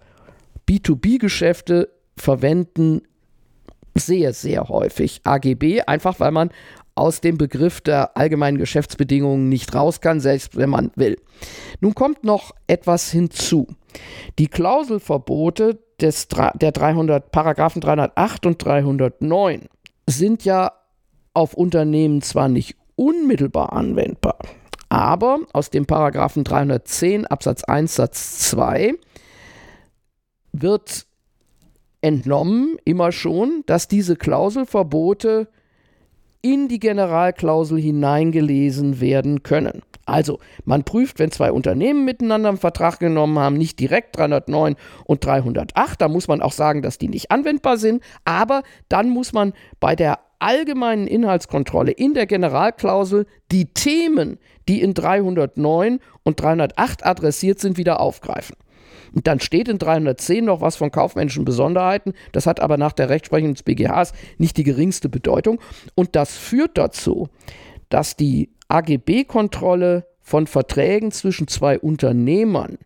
[0.69, 3.03] B2B-Geschäfte verwenden
[3.95, 6.51] sehr, sehr häufig AGB, einfach weil man
[6.95, 11.17] aus dem Begriff der allgemeinen Geschäftsbedingungen nicht raus kann, selbst wenn man will.
[11.81, 13.67] Nun kommt noch etwas hinzu.
[14.39, 19.69] Die Klauselverbote des, der 300, Paragraphen 308 und 309
[20.07, 20.73] sind ja
[21.35, 24.39] auf Unternehmen zwar nicht unmittelbar anwendbar,
[24.89, 28.95] aber aus dem Paragraphen 310 Absatz 1 Satz 2
[30.53, 31.07] wird
[32.03, 35.49] entnommen immer schon, dass diese Klauselverbote
[36.43, 39.83] in die Generalklausel hineingelesen werden können.
[40.05, 44.75] Also, man prüft, wenn zwei Unternehmen miteinander einen Vertrag genommen haben, nicht direkt 309
[45.05, 49.33] und 308, da muss man auch sagen, dass die nicht anwendbar sind, aber dann muss
[49.33, 57.07] man bei der allgemeinen Inhaltskontrolle in der Generalklausel die Themen, die in 309 und 308
[57.07, 58.57] adressiert sind, wieder aufgreifen.
[59.15, 62.15] Und dann steht in 310 noch was von kaufmännischen Besonderheiten.
[62.33, 65.61] Das hat aber nach der Rechtsprechung des BGHs nicht die geringste Bedeutung.
[65.95, 67.29] Und das führt dazu,
[67.89, 72.79] dass die AGB-Kontrolle von Verträgen zwischen zwei Unternehmern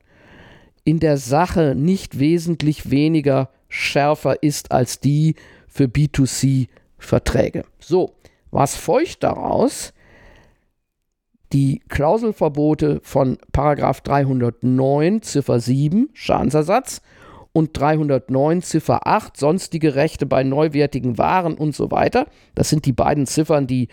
[0.84, 5.34] in der Sache nicht wesentlich weniger schärfer ist als die
[5.68, 7.64] für B2C-Verträge.
[7.78, 8.14] So,
[8.50, 9.92] was feucht daraus?
[11.52, 17.02] Die Klauselverbote von Paragraph 309 Ziffer 7 Schadensersatz
[17.52, 22.26] und 309 Ziffer 8 sonstige Rechte bei neuwertigen Waren und so weiter.
[22.54, 23.88] Das sind die beiden Ziffern, die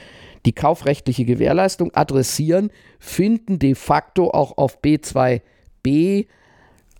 [0.45, 6.27] die kaufrechtliche Gewährleistung adressieren, finden de facto auch auf B2b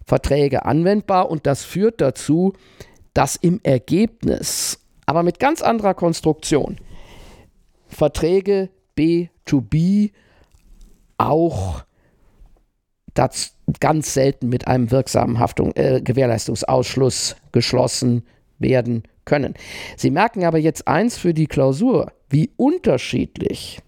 [0.06, 2.54] Verträge anwendbar und das führt dazu,
[3.14, 6.78] dass im Ergebnis, aber mit ganz anderer Konstruktion,
[7.88, 10.12] Verträge B2B
[11.24, 11.84] auch
[13.14, 18.24] das ganz selten mit einem wirksamen Haftung, äh, Gewährleistungsausschluss geschlossen
[18.60, 19.54] werden können.
[19.98, 23.80] Sie merken aber jetzt eins für die Klausur, wie unterschiedlich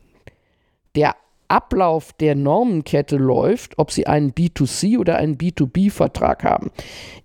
[0.96, 1.16] der
[1.48, 6.72] Ablauf der Normenkette läuft, ob Sie einen B2C oder einen B2B-Vertrag haben.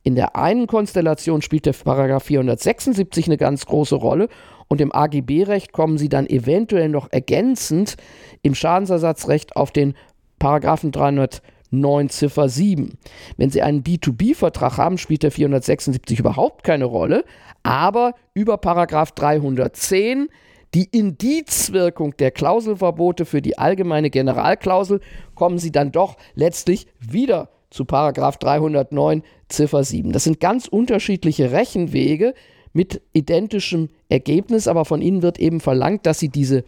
[0.03, 4.29] In der einen Konstellation spielt der Paragraph 476 eine ganz große Rolle
[4.71, 7.97] und im AGB-Recht kommen Sie dann eventuell noch ergänzend
[8.43, 9.95] im Schadensersatzrecht auf den
[10.39, 12.97] Paragraphen 309 Ziffer 7.
[13.37, 17.25] Wenn Sie einen B2B-Vertrag haben, spielt der 476 überhaupt keine Rolle,
[17.65, 20.29] aber über Paragraph 310
[20.73, 25.01] die Indizwirkung der Klauselverbote für die allgemeine Generalklausel
[25.35, 30.13] kommen Sie dann doch letztlich wieder zu Paragraph 309 Ziffer 7.
[30.13, 32.35] Das sind ganz unterschiedliche Rechenwege,
[32.73, 36.65] mit identischem Ergebnis, aber von ihnen wird eben verlangt, dass sie diese,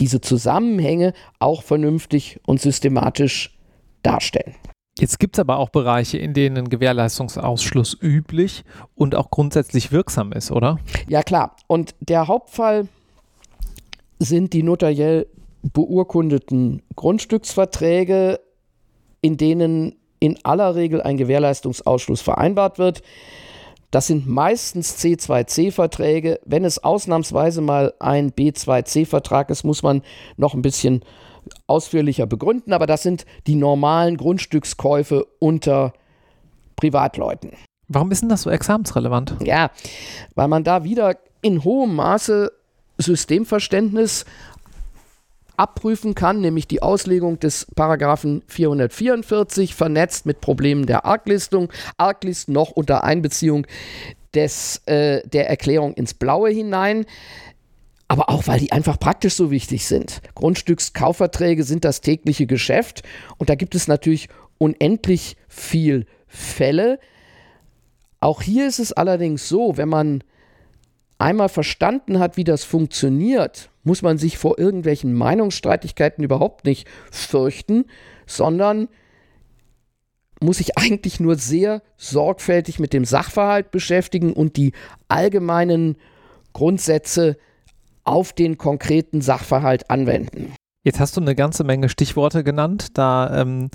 [0.00, 3.56] diese Zusammenhänge auch vernünftig und systematisch
[4.02, 4.54] darstellen.
[4.98, 8.62] Jetzt gibt es aber auch Bereiche, in denen Gewährleistungsausschluss üblich
[8.94, 10.78] und auch grundsätzlich wirksam ist, oder?
[11.08, 11.56] Ja klar.
[11.66, 12.86] Und der Hauptfall
[14.20, 15.26] sind die notariell
[15.62, 18.38] beurkundeten Grundstücksverträge,
[19.20, 23.02] in denen in aller Regel ein Gewährleistungsausschluss vereinbart wird.
[23.94, 26.40] Das sind meistens C2C-Verträge.
[26.44, 30.02] Wenn es ausnahmsweise mal ein B2C-Vertrag ist, muss man
[30.36, 31.04] noch ein bisschen
[31.68, 35.92] ausführlicher begründen, aber das sind die normalen Grundstückskäufe unter
[36.74, 37.52] Privatleuten.
[37.86, 39.36] Warum ist denn das so examensrelevant?
[39.44, 39.70] Ja,
[40.34, 42.50] weil man da wieder in hohem Maße
[42.98, 44.24] Systemverständnis
[45.56, 52.70] abprüfen kann, nämlich die Auslegung des Paragraphen 444, vernetzt mit Problemen der Arglistung, Arglist noch
[52.70, 53.66] unter Einbeziehung
[54.34, 57.06] des, äh, der Erklärung ins Blaue hinein.
[58.08, 60.20] Aber auch, weil die einfach praktisch so wichtig sind.
[60.34, 63.02] Grundstückskaufverträge sind das tägliche Geschäft
[63.38, 66.98] und da gibt es natürlich unendlich viel Fälle.
[68.20, 70.22] Auch hier ist es allerdings so, wenn man
[71.18, 77.84] einmal verstanden hat, wie das funktioniert, muss man sich vor irgendwelchen Meinungsstreitigkeiten überhaupt nicht fürchten,
[78.26, 78.88] sondern
[80.40, 84.72] muss sich eigentlich nur sehr sorgfältig mit dem Sachverhalt beschäftigen und die
[85.08, 85.96] allgemeinen
[86.52, 87.36] Grundsätze
[88.04, 90.54] auf den konkreten Sachverhalt anwenden.
[90.84, 92.88] Jetzt hast du eine ganze Menge Stichworte genannt.
[92.98, 93.70] Da ähm,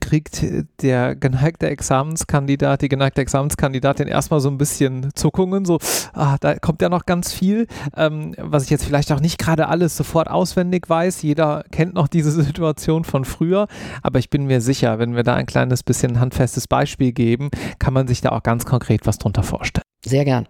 [0.00, 0.44] kriegt
[0.80, 5.80] der geneigte Examenskandidat, die geneigte Examenskandidatin erstmal so ein bisschen Zuckungen, so,
[6.12, 9.66] ah, da kommt ja noch ganz viel, ähm, was ich jetzt vielleicht auch nicht gerade
[9.66, 11.22] alles sofort auswendig weiß.
[11.22, 13.66] Jeder kennt noch diese Situation von früher,
[14.04, 17.92] aber ich bin mir sicher, wenn wir da ein kleines bisschen handfestes Beispiel geben, kann
[17.92, 19.82] man sich da auch ganz konkret was drunter vorstellen.
[20.04, 20.46] Sehr gern.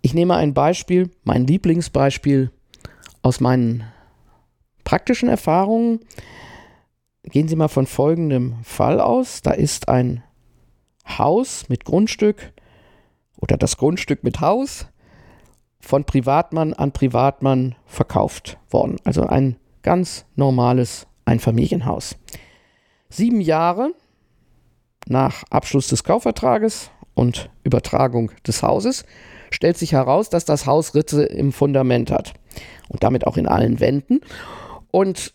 [0.00, 2.50] Ich nehme ein Beispiel, mein Lieblingsbeispiel
[3.22, 3.84] aus meinen
[4.88, 6.00] praktischen Erfahrungen
[7.22, 9.42] gehen Sie mal von folgendem Fall aus.
[9.42, 10.22] Da ist ein
[11.06, 12.54] Haus mit Grundstück
[13.36, 14.86] oder das Grundstück mit Haus
[15.78, 18.96] von Privatmann an Privatmann verkauft worden.
[19.04, 22.16] Also ein ganz normales Einfamilienhaus.
[23.10, 23.92] Sieben Jahre
[25.06, 29.04] nach Abschluss des Kaufvertrages und Übertragung des Hauses
[29.50, 32.32] stellt sich heraus, dass das Haus Risse im Fundament hat
[32.88, 34.22] und damit auch in allen Wänden.
[34.90, 35.34] Und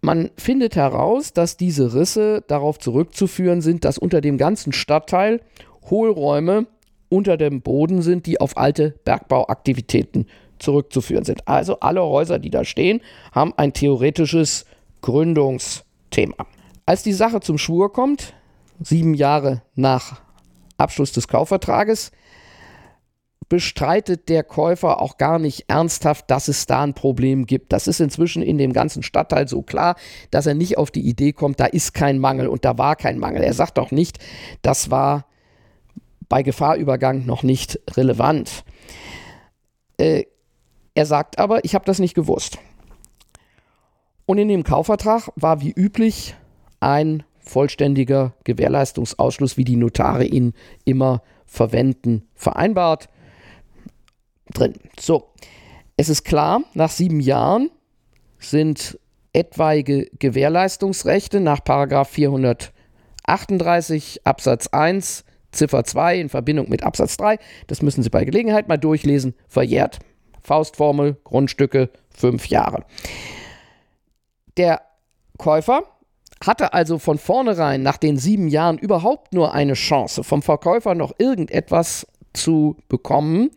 [0.00, 5.40] man findet heraus, dass diese Risse darauf zurückzuführen sind, dass unter dem ganzen Stadtteil
[5.90, 6.66] Hohlräume
[7.08, 10.26] unter dem Boden sind, die auf alte Bergbauaktivitäten
[10.58, 11.46] zurückzuführen sind.
[11.46, 13.00] Also alle Häuser, die da stehen,
[13.32, 14.64] haben ein theoretisches
[15.02, 16.46] Gründungsthema.
[16.86, 18.34] Als die Sache zum Schwur kommt,
[18.80, 20.20] sieben Jahre nach
[20.78, 22.12] Abschluss des Kaufvertrages,
[23.48, 27.72] bestreitet der Käufer auch gar nicht ernsthaft, dass es da ein Problem gibt.
[27.72, 29.96] Das ist inzwischen in dem ganzen Stadtteil so klar,
[30.30, 33.18] dass er nicht auf die Idee kommt, da ist kein Mangel und da war kein
[33.18, 33.42] Mangel.
[33.42, 34.18] Er sagt auch nicht,
[34.62, 35.26] das war
[36.28, 38.64] bei Gefahrübergang noch nicht relevant.
[39.98, 40.24] Äh,
[40.94, 42.58] er sagt aber, ich habe das nicht gewusst.
[44.26, 46.34] Und in dem Kaufvertrag war wie üblich
[46.80, 53.08] ein vollständiger Gewährleistungsausschluss, wie die Notare ihn immer verwenden, vereinbart
[54.52, 54.74] drin.
[54.98, 55.28] So,
[55.96, 57.70] es ist klar, nach sieben Jahren
[58.38, 58.98] sind
[59.32, 68.02] etwaige Gewährleistungsrechte nach 438 Absatz 1 Ziffer 2 in Verbindung mit Absatz 3, das müssen
[68.02, 69.98] Sie bei Gelegenheit mal durchlesen, verjährt.
[70.42, 72.84] Faustformel, Grundstücke, fünf Jahre.
[74.56, 74.80] Der
[75.38, 75.84] Käufer
[76.44, 81.12] hatte also von vornherein nach den sieben Jahren überhaupt nur eine Chance, vom Verkäufer noch
[81.18, 83.50] irgendetwas zu bekommen,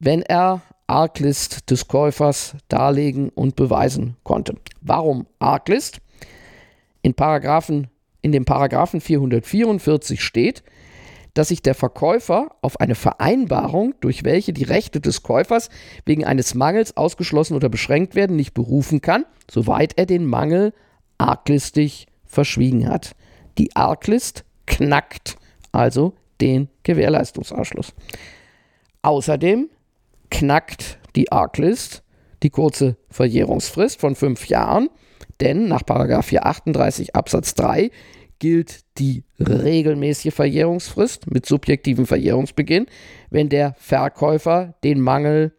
[0.00, 4.54] wenn er Arglist des Käufers darlegen und beweisen konnte.
[4.80, 6.00] Warum Arglist?
[7.02, 7.88] In, Paragraphen,
[8.22, 10.62] in dem Paragraphen 444 steht,
[11.34, 15.68] dass sich der Verkäufer auf eine Vereinbarung, durch welche die Rechte des Käufers
[16.04, 20.72] wegen eines Mangels ausgeschlossen oder beschränkt werden, nicht berufen kann, soweit er den Mangel
[21.18, 23.14] arglistig verschwiegen hat.
[23.58, 25.36] Die Arglist knackt
[25.70, 27.94] also den Gewährleistungsausschluss.
[29.02, 29.68] Außerdem
[30.30, 32.02] knackt die Arglist
[32.42, 34.88] die kurze Verjährungsfrist von fünf Jahren,
[35.40, 37.90] denn nach 438 Absatz 3
[38.38, 42.86] gilt die regelmäßige Verjährungsfrist mit subjektivem Verjährungsbeginn,
[43.30, 45.52] wenn der Verkäufer den Mangel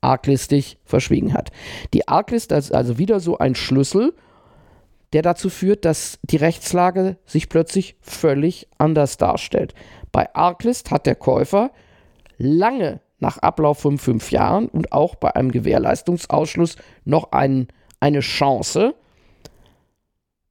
[0.00, 1.50] arglistig verschwiegen hat.
[1.94, 4.14] Die Arglist ist also wieder so ein Schlüssel,
[5.12, 9.74] der dazu führt, dass die Rechtslage sich plötzlich völlig anders darstellt.
[10.10, 11.70] Bei Arglist hat der Käufer
[12.38, 17.68] lange nach Ablauf von fünf Jahren und auch bei einem Gewährleistungsausschluss noch ein,
[18.00, 18.94] eine Chance,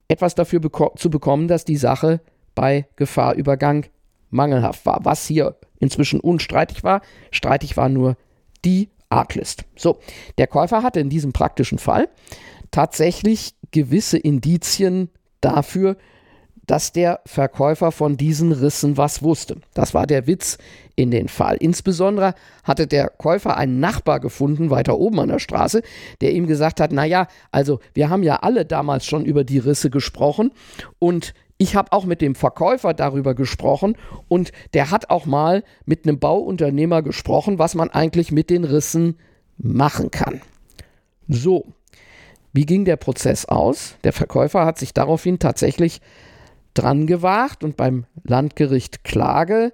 [0.07, 2.21] etwas dafür beko zu bekommen, dass die Sache
[2.55, 3.87] bei Gefahrübergang
[4.29, 5.01] mangelhaft war.
[5.03, 8.15] Was hier inzwischen unstreitig war, streitig war nur
[8.63, 9.65] die Arglist.
[9.75, 9.99] So,
[10.37, 12.07] der Käufer hatte in diesem praktischen Fall
[12.71, 15.09] tatsächlich gewisse Indizien
[15.41, 15.97] dafür,
[16.67, 19.57] dass der Verkäufer von diesen Rissen was wusste.
[19.73, 20.57] Das war der Witz
[20.95, 21.57] in den Fall.
[21.57, 25.81] Insbesondere hatte der Käufer einen Nachbar gefunden, weiter oben an der Straße,
[26.21, 29.89] der ihm gesagt hat, naja, also wir haben ja alle damals schon über die Risse
[29.89, 30.51] gesprochen
[30.99, 33.95] und ich habe auch mit dem Verkäufer darüber gesprochen
[34.27, 39.19] und der hat auch mal mit einem Bauunternehmer gesprochen, was man eigentlich mit den Rissen
[39.57, 40.41] machen kann.
[41.27, 41.65] So,
[42.51, 43.95] wie ging der Prozess aus?
[44.03, 46.01] Der Verkäufer hat sich daraufhin tatsächlich
[46.73, 49.73] dran gewagt und beim Landgericht Klage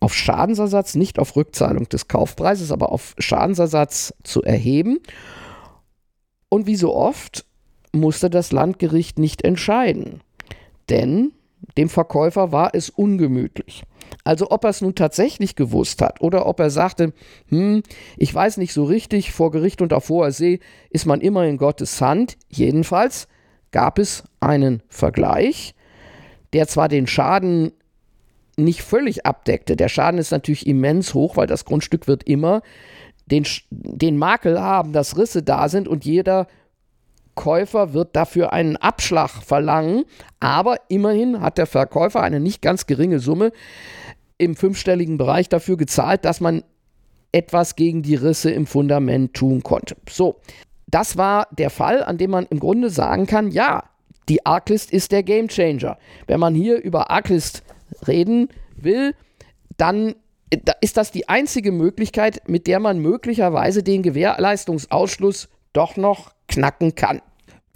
[0.00, 4.98] auf Schadensersatz, nicht auf Rückzahlung des Kaufpreises, aber auf Schadensersatz zu erheben.
[6.50, 7.46] Und wie so oft
[7.92, 10.20] musste das Landgericht nicht entscheiden,
[10.90, 11.32] denn
[11.78, 13.84] dem Verkäufer war es ungemütlich.
[14.22, 17.12] Also ob er es nun tatsächlich gewusst hat oder ob er sagte,
[17.48, 17.82] hm,
[18.16, 21.56] ich weiß nicht so richtig, vor Gericht und auf hoher See ist man immer in
[21.56, 22.36] Gottes Hand.
[22.48, 23.28] Jedenfalls
[23.74, 25.74] gab es einen Vergleich,
[26.52, 27.72] der zwar den Schaden
[28.56, 29.74] nicht völlig abdeckte.
[29.74, 32.62] Der Schaden ist natürlich immens hoch, weil das Grundstück wird immer
[33.26, 36.46] den, den Makel haben, dass Risse da sind und jeder
[37.34, 40.04] Käufer wird dafür einen Abschlag verlangen.
[40.38, 43.50] Aber immerhin hat der Verkäufer eine nicht ganz geringe Summe
[44.38, 46.62] im fünfstelligen Bereich dafür gezahlt, dass man
[47.32, 49.96] etwas gegen die Risse im Fundament tun konnte.
[50.08, 50.36] So,
[50.94, 53.82] das war der Fall, an dem man im Grunde sagen kann, ja,
[54.28, 55.98] die Arclist ist der Game Changer.
[56.28, 57.64] Wenn man hier über Arclist
[58.06, 59.16] reden will,
[59.76, 60.14] dann
[60.50, 66.94] äh, ist das die einzige Möglichkeit, mit der man möglicherweise den Gewährleistungsausschluss doch noch knacken
[66.94, 67.20] kann.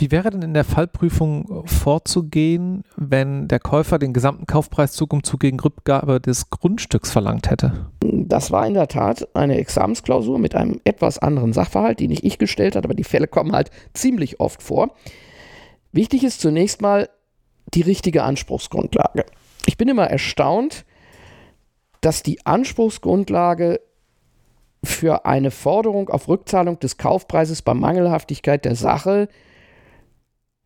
[0.01, 6.21] Wie wäre denn in der Fallprüfung vorzugehen, wenn der Käufer den gesamten Kaufpreiszug gegen Rückgabe
[6.21, 7.91] des Grundstücks verlangt hätte?
[8.01, 12.39] Das war in der Tat eine Examensklausur mit einem etwas anderen Sachverhalt, den nicht ich
[12.39, 14.95] gestellt habe, aber die Fälle kommen halt ziemlich oft vor.
[15.91, 17.09] Wichtig ist zunächst mal
[17.75, 19.25] die richtige Anspruchsgrundlage.
[19.67, 20.85] Ich bin immer erstaunt,
[22.01, 23.81] dass die Anspruchsgrundlage
[24.85, 29.29] für eine Forderung auf Rückzahlung des Kaufpreises bei Mangelhaftigkeit der Sache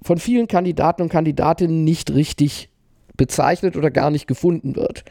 [0.03, 2.69] von vielen Kandidaten und Kandidatinnen nicht richtig
[3.17, 5.05] bezeichnet oder gar nicht gefunden wird.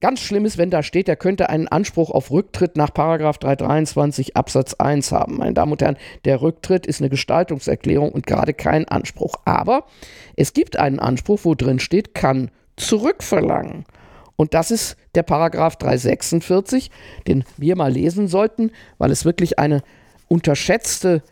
[0.00, 4.74] Ganz schlimm ist, wenn da steht, er könnte einen Anspruch auf Rücktritt nach 323 Absatz
[4.74, 5.38] 1 haben.
[5.38, 9.34] Meine Damen und Herren, der Rücktritt ist eine Gestaltungserklärung und gerade kein Anspruch.
[9.44, 9.86] Aber
[10.36, 13.86] es gibt einen Anspruch, wo drin steht, kann zurückverlangen.
[14.36, 16.92] Und das ist der Paragraph 346,
[17.26, 19.82] den wir mal lesen sollten, weil es wirklich eine
[20.28, 21.24] unterschätzte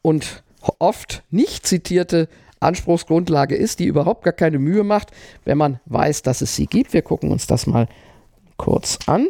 [0.00, 0.42] und
[0.78, 2.28] oft nicht zitierte
[2.60, 5.10] Anspruchsgrundlage ist, die überhaupt gar keine Mühe macht,
[5.44, 6.92] wenn man weiß, dass es sie gibt.
[6.92, 7.88] Wir gucken uns das mal
[8.56, 9.28] kurz an.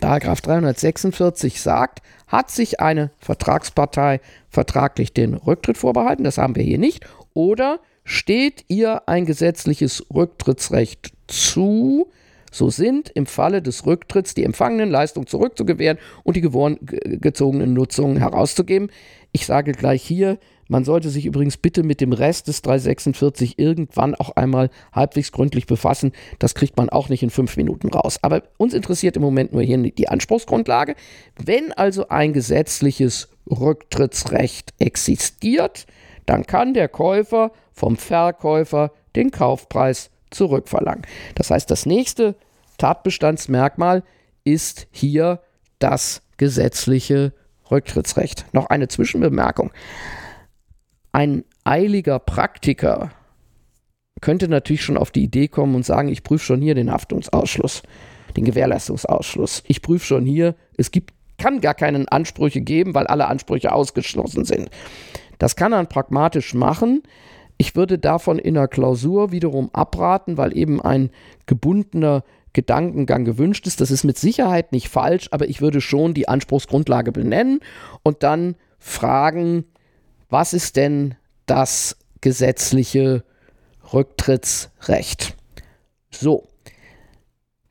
[0.00, 6.78] Paragraph 346 sagt, hat sich eine Vertragspartei vertraglich den Rücktritt vorbehalten, das haben wir hier
[6.78, 12.08] nicht, oder steht ihr ein gesetzliches Rücktrittsrecht zu,
[12.52, 18.90] so sind im Falle des Rücktritts die empfangenen Leistungen zurückzugewähren und die gezogenen Nutzungen herauszugeben.
[19.36, 24.14] Ich sage gleich hier, man sollte sich übrigens bitte mit dem Rest des 346 irgendwann
[24.14, 26.12] auch einmal halbwegs gründlich befassen.
[26.38, 28.18] Das kriegt man auch nicht in fünf Minuten raus.
[28.22, 30.94] Aber uns interessiert im Moment nur hier die Anspruchsgrundlage.
[31.36, 35.84] Wenn also ein gesetzliches Rücktrittsrecht existiert,
[36.24, 41.04] dann kann der Käufer vom Verkäufer den Kaufpreis zurückverlangen.
[41.34, 42.36] Das heißt, das nächste
[42.78, 44.02] Tatbestandsmerkmal
[44.44, 45.42] ist hier
[45.78, 47.45] das gesetzliche Rücktrittsrecht.
[48.52, 49.72] Noch eine Zwischenbemerkung.
[51.12, 53.10] Ein eiliger Praktiker
[54.20, 57.82] könnte natürlich schon auf die Idee kommen und sagen, ich prüfe schon hier den Haftungsausschluss,
[58.36, 59.62] den Gewährleistungsausschluss.
[59.66, 64.44] Ich prüfe schon hier, es gibt, kann gar keinen Ansprüche geben, weil alle Ansprüche ausgeschlossen
[64.44, 64.70] sind.
[65.38, 67.02] Das kann man pragmatisch machen.
[67.58, 71.10] Ich würde davon in der Klausur wiederum abraten, weil eben ein
[71.46, 72.24] gebundener
[72.56, 73.82] Gedankengang gewünscht ist.
[73.82, 77.60] Das ist mit Sicherheit nicht falsch, aber ich würde schon die Anspruchsgrundlage benennen
[78.02, 79.66] und dann fragen,
[80.30, 83.24] was ist denn das gesetzliche
[83.92, 85.36] Rücktrittsrecht?
[86.10, 86.48] So,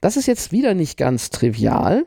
[0.01, 2.05] das ist jetzt wieder nicht ganz trivial.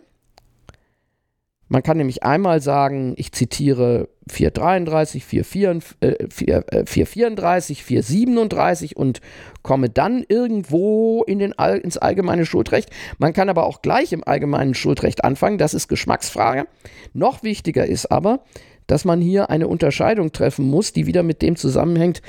[1.68, 9.20] Man kann nämlich einmal sagen, ich zitiere 433, 434, 437 und
[9.62, 12.90] komme dann irgendwo in den All, ins allgemeine Schuldrecht.
[13.18, 16.66] Man kann aber auch gleich im allgemeinen Schuldrecht anfangen, das ist Geschmacksfrage.
[17.12, 18.40] Noch wichtiger ist aber,
[18.86, 22.22] dass man hier eine Unterscheidung treffen muss, die wieder mit dem zusammenhängt,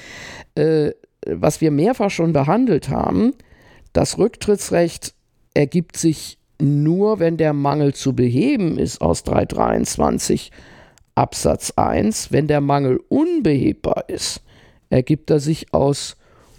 [0.56, 0.92] äh,
[1.26, 3.34] was wir mehrfach schon behandelt haben.
[3.94, 5.14] Das Rücktrittsrecht
[5.54, 10.52] ergibt sich nur, wenn der Mangel zu beheben ist aus 323
[11.16, 12.32] Absatz 1.
[12.32, 14.42] Wenn der Mangel unbehebbar ist,
[14.90, 16.18] ergibt er sich aus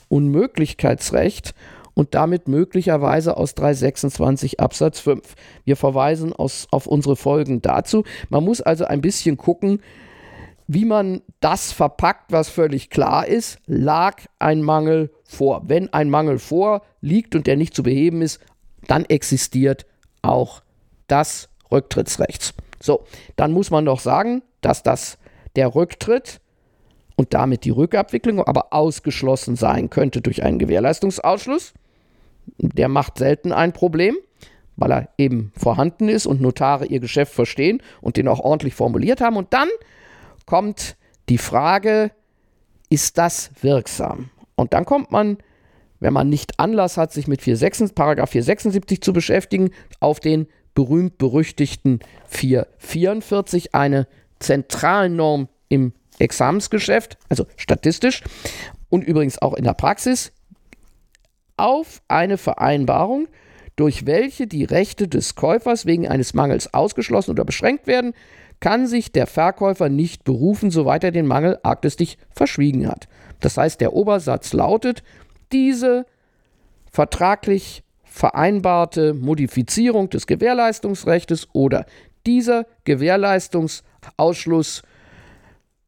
[0.09, 1.55] Unmöglichkeitsrecht
[1.95, 5.35] und damit möglicherweise aus 326 Absatz 5.
[5.65, 8.05] Wir verweisen aus, auf unsere Folgen dazu.
[8.29, 9.81] Man muss also ein bisschen gucken,
[10.67, 13.59] wie man das verpackt, was völlig klar ist.
[13.67, 15.63] Lag ein Mangel vor.
[15.67, 18.41] Wenn ein Mangel vorliegt und der nicht zu beheben ist,
[18.87, 19.87] dann existiert
[20.31, 20.63] auch
[21.07, 22.55] das Rücktrittsrecht.
[22.81, 23.05] So,
[23.37, 25.19] dann muss man doch sagen, dass das
[25.57, 26.41] der Rücktritt
[27.17, 31.75] und damit die Rückabwicklung aber ausgeschlossen sein könnte durch einen Gewährleistungsausschluss.
[32.57, 34.17] Der macht selten ein Problem,
[34.77, 39.21] weil er eben vorhanden ist und Notare ihr Geschäft verstehen und den auch ordentlich formuliert
[39.21, 39.37] haben.
[39.37, 39.69] Und dann
[40.47, 40.97] kommt
[41.29, 42.11] die Frage,
[42.89, 44.31] ist das wirksam?
[44.55, 45.39] Und dann kommt man,
[46.01, 49.71] wenn man nicht Anlass hat, sich mit 476, Paragraph 476 zu beschäftigen,
[50.01, 54.07] auf den berühmt-berüchtigten 444, eine
[54.39, 58.23] Zentralnorm im Examensgeschäft, also statistisch
[58.89, 60.33] und übrigens auch in der Praxis,
[61.57, 63.29] auf eine Vereinbarung,
[63.77, 68.15] durch welche die Rechte des Käufers wegen eines Mangels ausgeschlossen oder beschränkt werden,
[68.61, 73.09] kann sich der Verkäufer nicht berufen, soweit er den Mangel arglistig verschwiegen hat.
[73.41, 75.03] Das heißt, der Obersatz lautet,
[75.53, 76.07] diese
[76.91, 81.87] vertraglich vereinbarte Modifizierung des Gewährleistungsrechts oder
[82.27, 84.83] dieser Gewährleistungsausschluss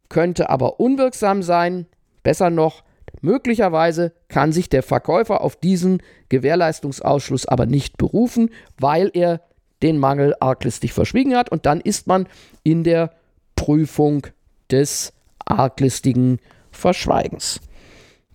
[0.09, 1.87] könnte aber unwirksam sein.
[2.23, 2.85] Besser noch,
[3.21, 9.41] möglicherweise kann sich der Verkäufer auf diesen Gewährleistungsausschluss aber nicht berufen, weil er
[9.83, 12.29] den Mangel arglistig verschwiegen hat und dann ist man
[12.63, 13.11] in der
[13.57, 14.27] Prüfung
[14.71, 15.13] des
[15.45, 16.39] arglistigen
[16.71, 17.61] Verschweigens.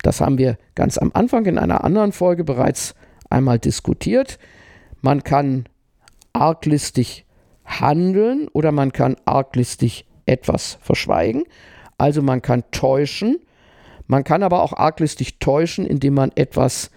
[0.02, 2.94] Das haben wir ganz am Anfang in einer anderen Folge bereits
[3.30, 4.38] einmal diskutiert.
[5.00, 5.66] Man kann
[6.32, 7.26] arglistig
[7.64, 11.44] handeln oder man kann arglistig etwas verschweigen.
[11.98, 13.38] Also man kann täuschen.
[14.06, 16.90] Man kann aber auch arglistig täuschen, indem man etwas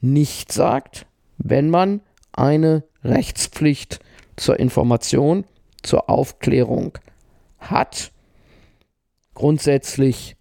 [0.00, 1.06] nicht sagt,
[1.38, 2.00] wenn man
[2.32, 4.00] eine Rechtspflicht
[4.36, 5.44] zur Information,
[5.82, 6.98] zur Aufklärung
[7.58, 8.12] hat.
[9.34, 10.36] Grundsätzlich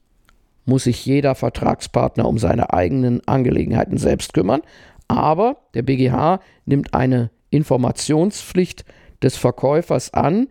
[0.69, 4.61] muss sich jeder Vertragspartner um seine eigenen Angelegenheiten selbst kümmern,
[5.07, 8.85] aber der BGH nimmt eine Informationspflicht
[9.21, 10.47] des Verkäufers an,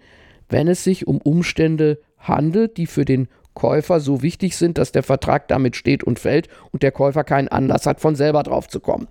[0.48, 5.02] wenn es sich um Umstände handelt, die für den Käufer so wichtig sind, dass der
[5.02, 8.80] Vertrag damit steht und fällt und der Käufer keinen Anlass hat, von selber drauf zu
[8.80, 9.08] kommen.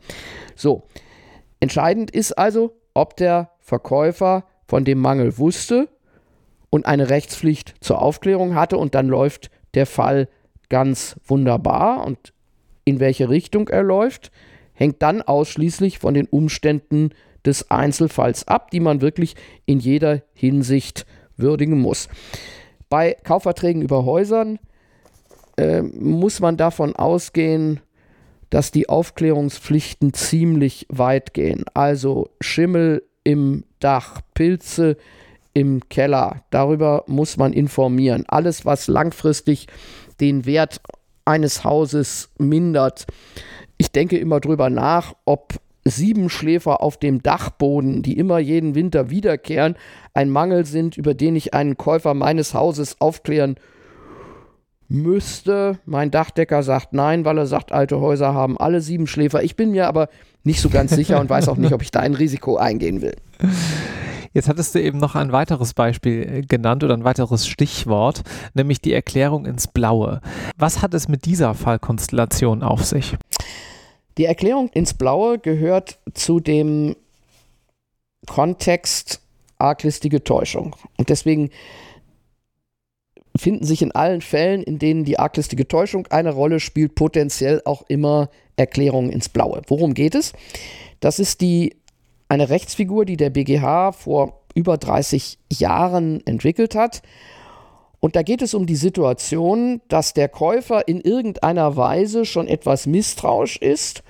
[0.55, 0.83] So,
[1.59, 5.89] entscheidend ist also, ob der Verkäufer von dem Mangel wusste
[6.69, 10.29] und eine Rechtspflicht zur Aufklärung hatte und dann läuft der Fall
[10.69, 12.33] ganz wunderbar und
[12.85, 14.31] in welche Richtung er läuft,
[14.73, 17.11] hängt dann ausschließlich von den Umständen
[17.45, 21.05] des Einzelfalls ab, die man wirklich in jeder Hinsicht
[21.35, 22.09] würdigen muss.
[22.89, 24.59] Bei Kaufverträgen über Häusern
[25.57, 27.81] äh, muss man davon ausgehen,
[28.49, 31.65] dass die Aufklärungspflichten ziemlich weit gehen.
[31.73, 34.95] Also Schimmel im Dach, Pilze
[35.53, 38.25] im Keller, darüber muss man informieren.
[38.27, 39.67] Alles, was langfristig
[40.19, 40.81] den Wert
[41.25, 43.05] eines Hauses mindert.
[43.77, 49.75] Ich denke immer drüber nach, ob Siebenschläfer auf dem Dachboden, die immer jeden Winter wiederkehren,
[50.13, 53.55] ein Mangel sind, über den ich einen Käufer meines Hauses aufklären
[54.89, 55.79] müsste.
[55.85, 59.43] Mein Dachdecker sagt nein, weil er sagt, alte Häuser haben alle Siebenschläfer.
[59.43, 60.09] Ich bin mir aber
[60.43, 63.15] nicht so ganz sicher und weiß auch nicht, ob ich da ein Risiko eingehen will.
[64.37, 68.21] Jetzt hattest du eben noch ein weiteres Beispiel äh, genannt oder ein weiteres Stichwort,
[68.53, 70.21] nämlich die Erklärung ins Blaue.
[70.57, 73.15] Was hat es mit dieser Fallkonstellation auf sich?
[74.19, 76.95] Die Erklärung ins Blaue gehört zu dem
[78.27, 79.21] Kontext
[79.57, 80.75] arglistige Täuschung.
[80.97, 81.49] Und deswegen
[83.35, 87.81] finden sich in allen Fällen, in denen die arglistige Täuschung eine Rolle spielt, potenziell auch
[87.87, 89.63] immer Erklärungen ins Blaue.
[89.65, 90.33] Worum geht es?
[90.99, 91.75] Das ist die
[92.29, 97.01] eine Rechtsfigur, die der BGH vor über 30 Jahren entwickelt hat.
[97.99, 102.85] Und da geht es um die Situation, dass der Käufer in irgendeiner Weise schon etwas
[102.85, 104.03] misstrauisch ist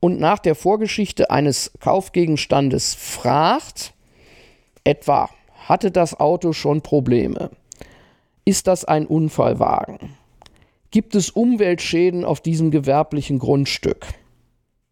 [0.00, 3.94] und nach der Vorgeschichte eines Kaufgegenstandes fragt,
[4.84, 5.30] etwa,
[5.68, 7.50] hatte das Auto schon Probleme?
[8.44, 10.16] Ist das ein Unfallwagen?
[10.90, 14.06] Gibt es Umweltschäden auf diesem gewerblichen Grundstück?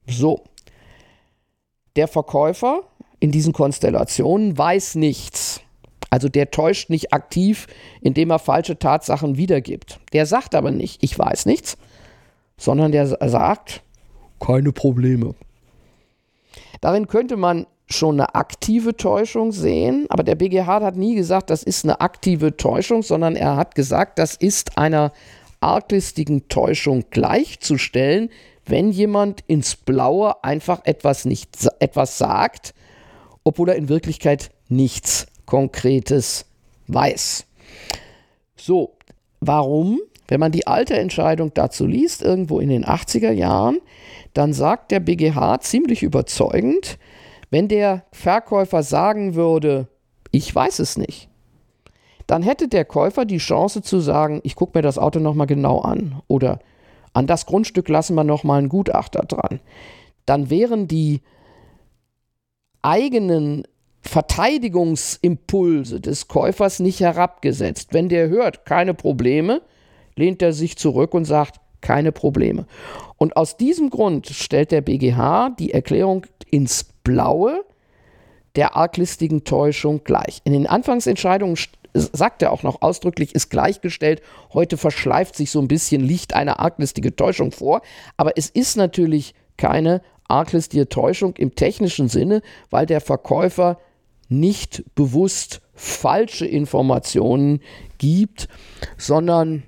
[0.06, 0.44] So,
[1.96, 2.82] der Verkäufer
[3.18, 5.60] in diesen Konstellationen weiß nichts.
[6.08, 7.68] Also der täuscht nicht aktiv,
[8.00, 10.00] indem er falsche Tatsachen wiedergibt.
[10.12, 11.76] Der sagt aber nicht, ich weiß nichts,
[12.56, 13.82] sondern der sagt,
[14.40, 15.34] keine Probleme.
[16.80, 21.62] Darin könnte man schon eine aktive Täuschung sehen, aber der BGH hat nie gesagt, das
[21.62, 25.12] ist eine aktive Täuschung, sondern er hat gesagt, das ist einer
[25.60, 28.30] arglistigen Täuschung gleichzustellen,
[28.70, 32.74] wenn jemand ins Blaue einfach etwas nicht etwas sagt,
[33.44, 36.46] obwohl er in Wirklichkeit nichts Konkretes
[36.86, 37.46] weiß.
[38.56, 38.96] So,
[39.40, 40.00] warum?
[40.28, 43.78] Wenn man die alte Entscheidung dazu liest, irgendwo in den 80er Jahren,
[44.32, 46.98] dann sagt der BGH ziemlich überzeugend,
[47.50, 49.88] wenn der Verkäufer sagen würde,
[50.30, 51.28] ich weiß es nicht,
[52.28, 55.80] dann hätte der Käufer die Chance zu sagen, ich gucke mir das Auto nochmal genau
[55.80, 56.60] an oder
[57.12, 59.60] an das Grundstück lassen wir nochmal einen Gutachter dran.
[60.26, 61.22] Dann wären die
[62.82, 63.64] eigenen
[64.02, 67.92] Verteidigungsimpulse des Käufers nicht herabgesetzt.
[67.92, 69.60] Wenn der hört, keine Probleme,
[70.16, 72.66] lehnt er sich zurück und sagt, keine Probleme.
[73.16, 77.64] Und aus diesem Grund stellt der BGH die Erklärung ins Blaue
[78.56, 80.40] der arglistigen Täuschung gleich.
[80.44, 81.56] In den Anfangsentscheidungen
[81.94, 84.22] sagt er auch noch ausdrücklich, ist gleichgestellt.
[84.52, 87.82] Heute verschleift sich so ein bisschen Licht eine arglistige Täuschung vor.
[88.16, 93.78] Aber es ist natürlich keine arglistige Täuschung im technischen Sinne, weil der Verkäufer
[94.28, 97.60] nicht bewusst falsche Informationen
[97.98, 98.48] gibt,
[98.96, 99.64] sondern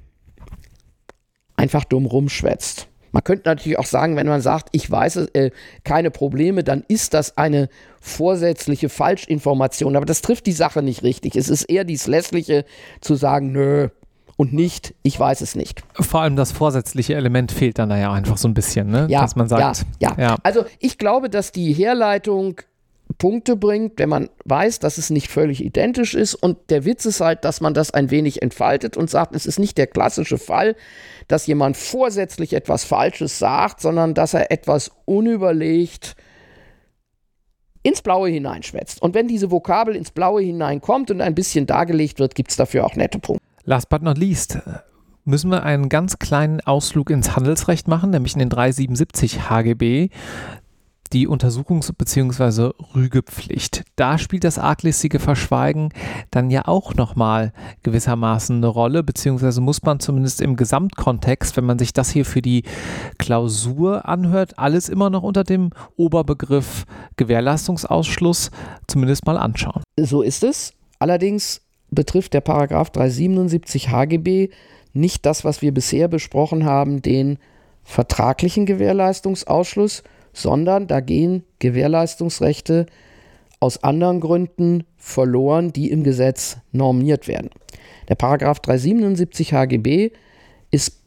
[1.56, 2.88] einfach dumm rumschwätzt.
[3.12, 5.50] Man könnte natürlich auch sagen, wenn man sagt, ich weiß es, äh,
[5.84, 7.68] keine Probleme, dann ist das eine
[8.00, 9.96] vorsätzliche Falschinformation.
[9.96, 11.36] Aber das trifft die Sache nicht richtig.
[11.36, 12.64] Es ist eher dies Lässliche
[13.00, 13.88] zu sagen, nö,
[14.36, 15.82] und nicht, ich weiß es nicht.
[15.94, 19.06] Vor allem das vorsätzliche Element fehlt dann da ja einfach so ein bisschen, ne?
[19.08, 20.20] Ja, dass man sagt, ja, ja.
[20.20, 20.36] ja.
[20.42, 22.56] Also ich glaube, dass die Herleitung
[23.18, 26.34] Punkte bringt, wenn man weiß, dass es nicht völlig identisch ist.
[26.34, 29.58] Und der Witz ist halt, dass man das ein wenig entfaltet und sagt, es ist
[29.58, 30.74] nicht der klassische Fall,
[31.32, 36.14] dass jemand vorsätzlich etwas Falsches sagt, sondern dass er etwas unüberlegt
[37.82, 39.00] ins Blaue hineinschwätzt.
[39.00, 42.84] Und wenn diese Vokabel ins Blaue hineinkommt und ein bisschen dargelegt wird, gibt es dafür
[42.84, 43.42] auch nette Punkte.
[43.64, 44.58] Last but not least
[45.24, 50.10] müssen wir einen ganz kleinen Ausflug ins Handelsrecht machen, nämlich in den 377 HGB
[51.12, 52.70] die Untersuchungs- bzw.
[52.94, 53.84] Rügepflicht.
[53.96, 55.90] Da spielt das arglistige Verschweigen
[56.30, 57.52] dann ja auch nochmal
[57.82, 62.42] gewissermaßen eine Rolle, beziehungsweise muss man zumindest im Gesamtkontext, wenn man sich das hier für
[62.42, 62.64] die
[63.18, 66.84] Klausur anhört, alles immer noch unter dem Oberbegriff
[67.16, 68.50] Gewährleistungsausschluss
[68.86, 69.82] zumindest mal anschauen.
[69.98, 70.72] So ist es.
[70.98, 71.60] Allerdings
[71.90, 74.50] betrifft der Paragraph 377 HGB
[74.94, 77.38] nicht das, was wir bisher besprochen haben, den
[77.84, 80.02] vertraglichen Gewährleistungsausschluss,
[80.32, 82.86] sondern da gehen Gewährleistungsrechte
[83.60, 87.50] aus anderen Gründen verloren, die im Gesetz normiert werden.
[88.08, 90.10] Der Paragraph 377 HGB
[90.70, 91.00] ist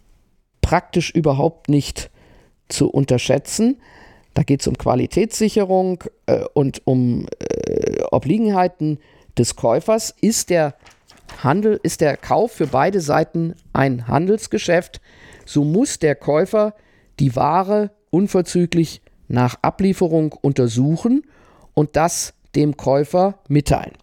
[0.61, 2.09] praktisch überhaupt nicht
[2.69, 3.78] zu unterschätzen.
[4.34, 8.99] Da geht es um Qualitätssicherung äh, und um äh, Obliegenheiten
[9.38, 10.15] des Käufers.
[10.21, 10.76] Ist der
[11.43, 15.01] Handel, ist der Kauf für beide Seiten ein Handelsgeschäft,
[15.45, 16.73] so muss der Käufer
[17.19, 21.23] die Ware unverzüglich nach Ablieferung untersuchen
[21.73, 23.93] und das dem Käufer mitteilen.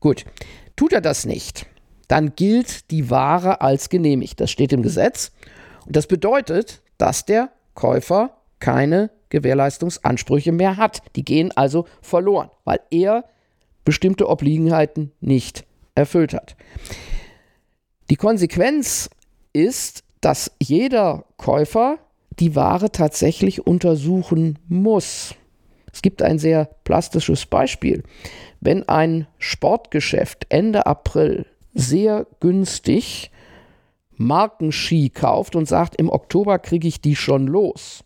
[0.00, 0.24] Gut,
[0.76, 1.66] tut er das nicht,
[2.08, 4.40] dann gilt die Ware als genehmigt.
[4.40, 5.30] Das steht im Gesetz.
[5.86, 11.02] Und das bedeutet, dass der Käufer keine Gewährleistungsansprüche mehr hat.
[11.16, 13.24] Die gehen also verloren, weil er
[13.84, 16.56] bestimmte Obliegenheiten nicht erfüllt hat.
[18.10, 19.10] Die Konsequenz
[19.52, 21.98] ist, dass jeder Käufer
[22.40, 25.34] die Ware tatsächlich untersuchen muss.
[25.92, 28.02] Es gibt ein sehr plastisches Beispiel.
[28.60, 33.30] Wenn ein Sportgeschäft Ende April sehr günstig
[34.16, 38.04] Markenski kauft und sagt, im Oktober kriege ich die schon los.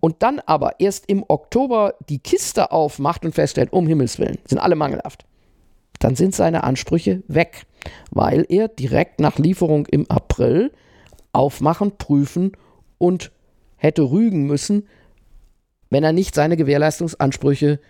[0.00, 4.58] Und dann aber erst im Oktober die Kiste aufmacht und feststellt, um Himmels Willen, sind
[4.58, 5.26] alle mangelhaft.
[5.98, 7.66] Dann sind seine Ansprüche weg,
[8.10, 10.72] weil er direkt nach Lieferung im April
[11.32, 12.52] aufmachen, prüfen
[13.00, 13.32] und
[13.76, 14.86] hätte rügen müssen,
[15.88, 17.80] wenn er nicht seine Gewährleistungsansprüche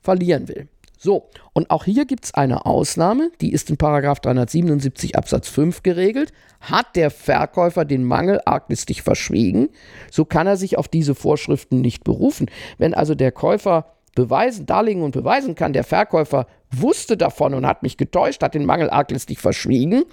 [0.00, 0.68] verlieren will.
[0.96, 6.32] So, und auch hier gibt es eine Ausnahme, die ist in 377 Absatz 5 geregelt.
[6.62, 9.68] Hat der Verkäufer den Mangel arglistig verschwiegen,
[10.10, 12.50] so kann er sich auf diese Vorschriften nicht berufen.
[12.78, 17.82] Wenn also der Käufer beweisen, darlegen und beweisen kann, der Verkäufer wusste davon und hat
[17.82, 20.04] mich getäuscht, hat den Mangel arglistig verschwiegen,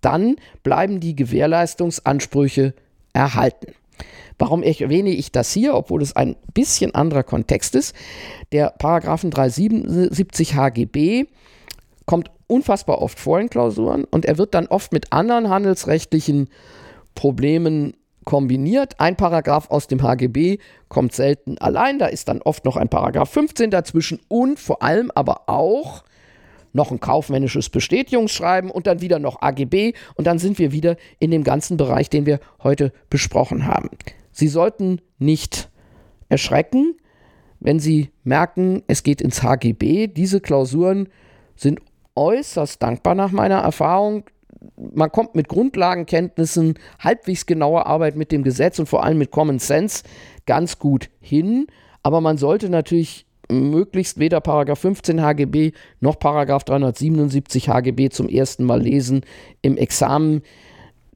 [0.00, 2.72] dann bleiben die Gewährleistungsansprüche
[3.12, 3.74] erhalten.
[4.38, 7.94] Warum erwähne ich das hier, obwohl es ein bisschen anderer Kontext ist?
[8.52, 11.26] Der Paragraphen 377 HGB
[12.06, 16.48] kommt unfassbar oft vor in Klausuren und er wird dann oft mit anderen handelsrechtlichen
[17.14, 18.98] Problemen kombiniert.
[18.98, 20.58] Ein Paragraph aus dem HGB
[20.88, 25.10] kommt selten allein, da ist dann oft noch ein Paragraph 15 dazwischen und vor allem
[25.14, 26.04] aber auch
[26.72, 31.30] noch ein kaufmännisches Bestätigungsschreiben und dann wieder noch AGB und dann sind wir wieder in
[31.30, 33.90] dem ganzen Bereich, den wir heute besprochen haben.
[34.32, 35.70] Sie sollten nicht
[36.28, 36.94] erschrecken,
[37.60, 40.06] wenn Sie merken, es geht ins HGB.
[40.06, 41.08] Diese Klausuren
[41.56, 41.80] sind
[42.14, 44.24] äußerst dankbar nach meiner Erfahrung.
[44.76, 49.58] Man kommt mit Grundlagenkenntnissen, halbwegs genauer Arbeit mit dem Gesetz und vor allem mit Common
[49.58, 50.04] Sense
[50.46, 51.66] ganz gut hin.
[52.02, 58.64] Aber man sollte natürlich möglichst weder Paragraph 15 HGB noch Paragraph 377 HGB zum ersten
[58.64, 59.22] Mal lesen
[59.60, 60.42] im Examen.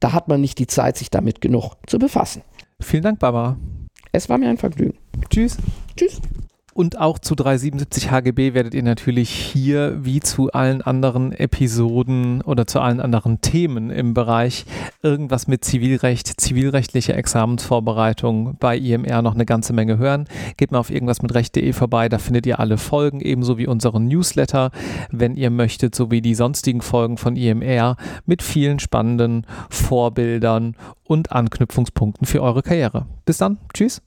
[0.00, 2.42] Da hat man nicht die Zeit, sich damit genug zu befassen.
[2.84, 3.56] Vielen Dank, Barbara.
[4.12, 4.98] Es war mir ein Vergnügen.
[5.30, 5.56] Tschüss.
[5.96, 6.20] Tschüss.
[6.74, 12.66] Und auch zu 377 HGB werdet ihr natürlich hier wie zu allen anderen Episoden oder
[12.66, 14.66] zu allen anderen Themen im Bereich
[15.00, 20.26] irgendwas mit Zivilrecht, zivilrechtliche Examensvorbereitung bei IMR noch eine ganze Menge hören.
[20.56, 24.08] Geht mal auf irgendwas mit Recht.de vorbei, da findet ihr alle Folgen, ebenso wie unseren
[24.08, 24.72] Newsletter,
[25.12, 27.96] wenn ihr möchtet, sowie die sonstigen Folgen von IMR
[28.26, 33.06] mit vielen spannenden Vorbildern und Anknüpfungspunkten für eure Karriere.
[33.24, 34.02] Bis dann, tschüss.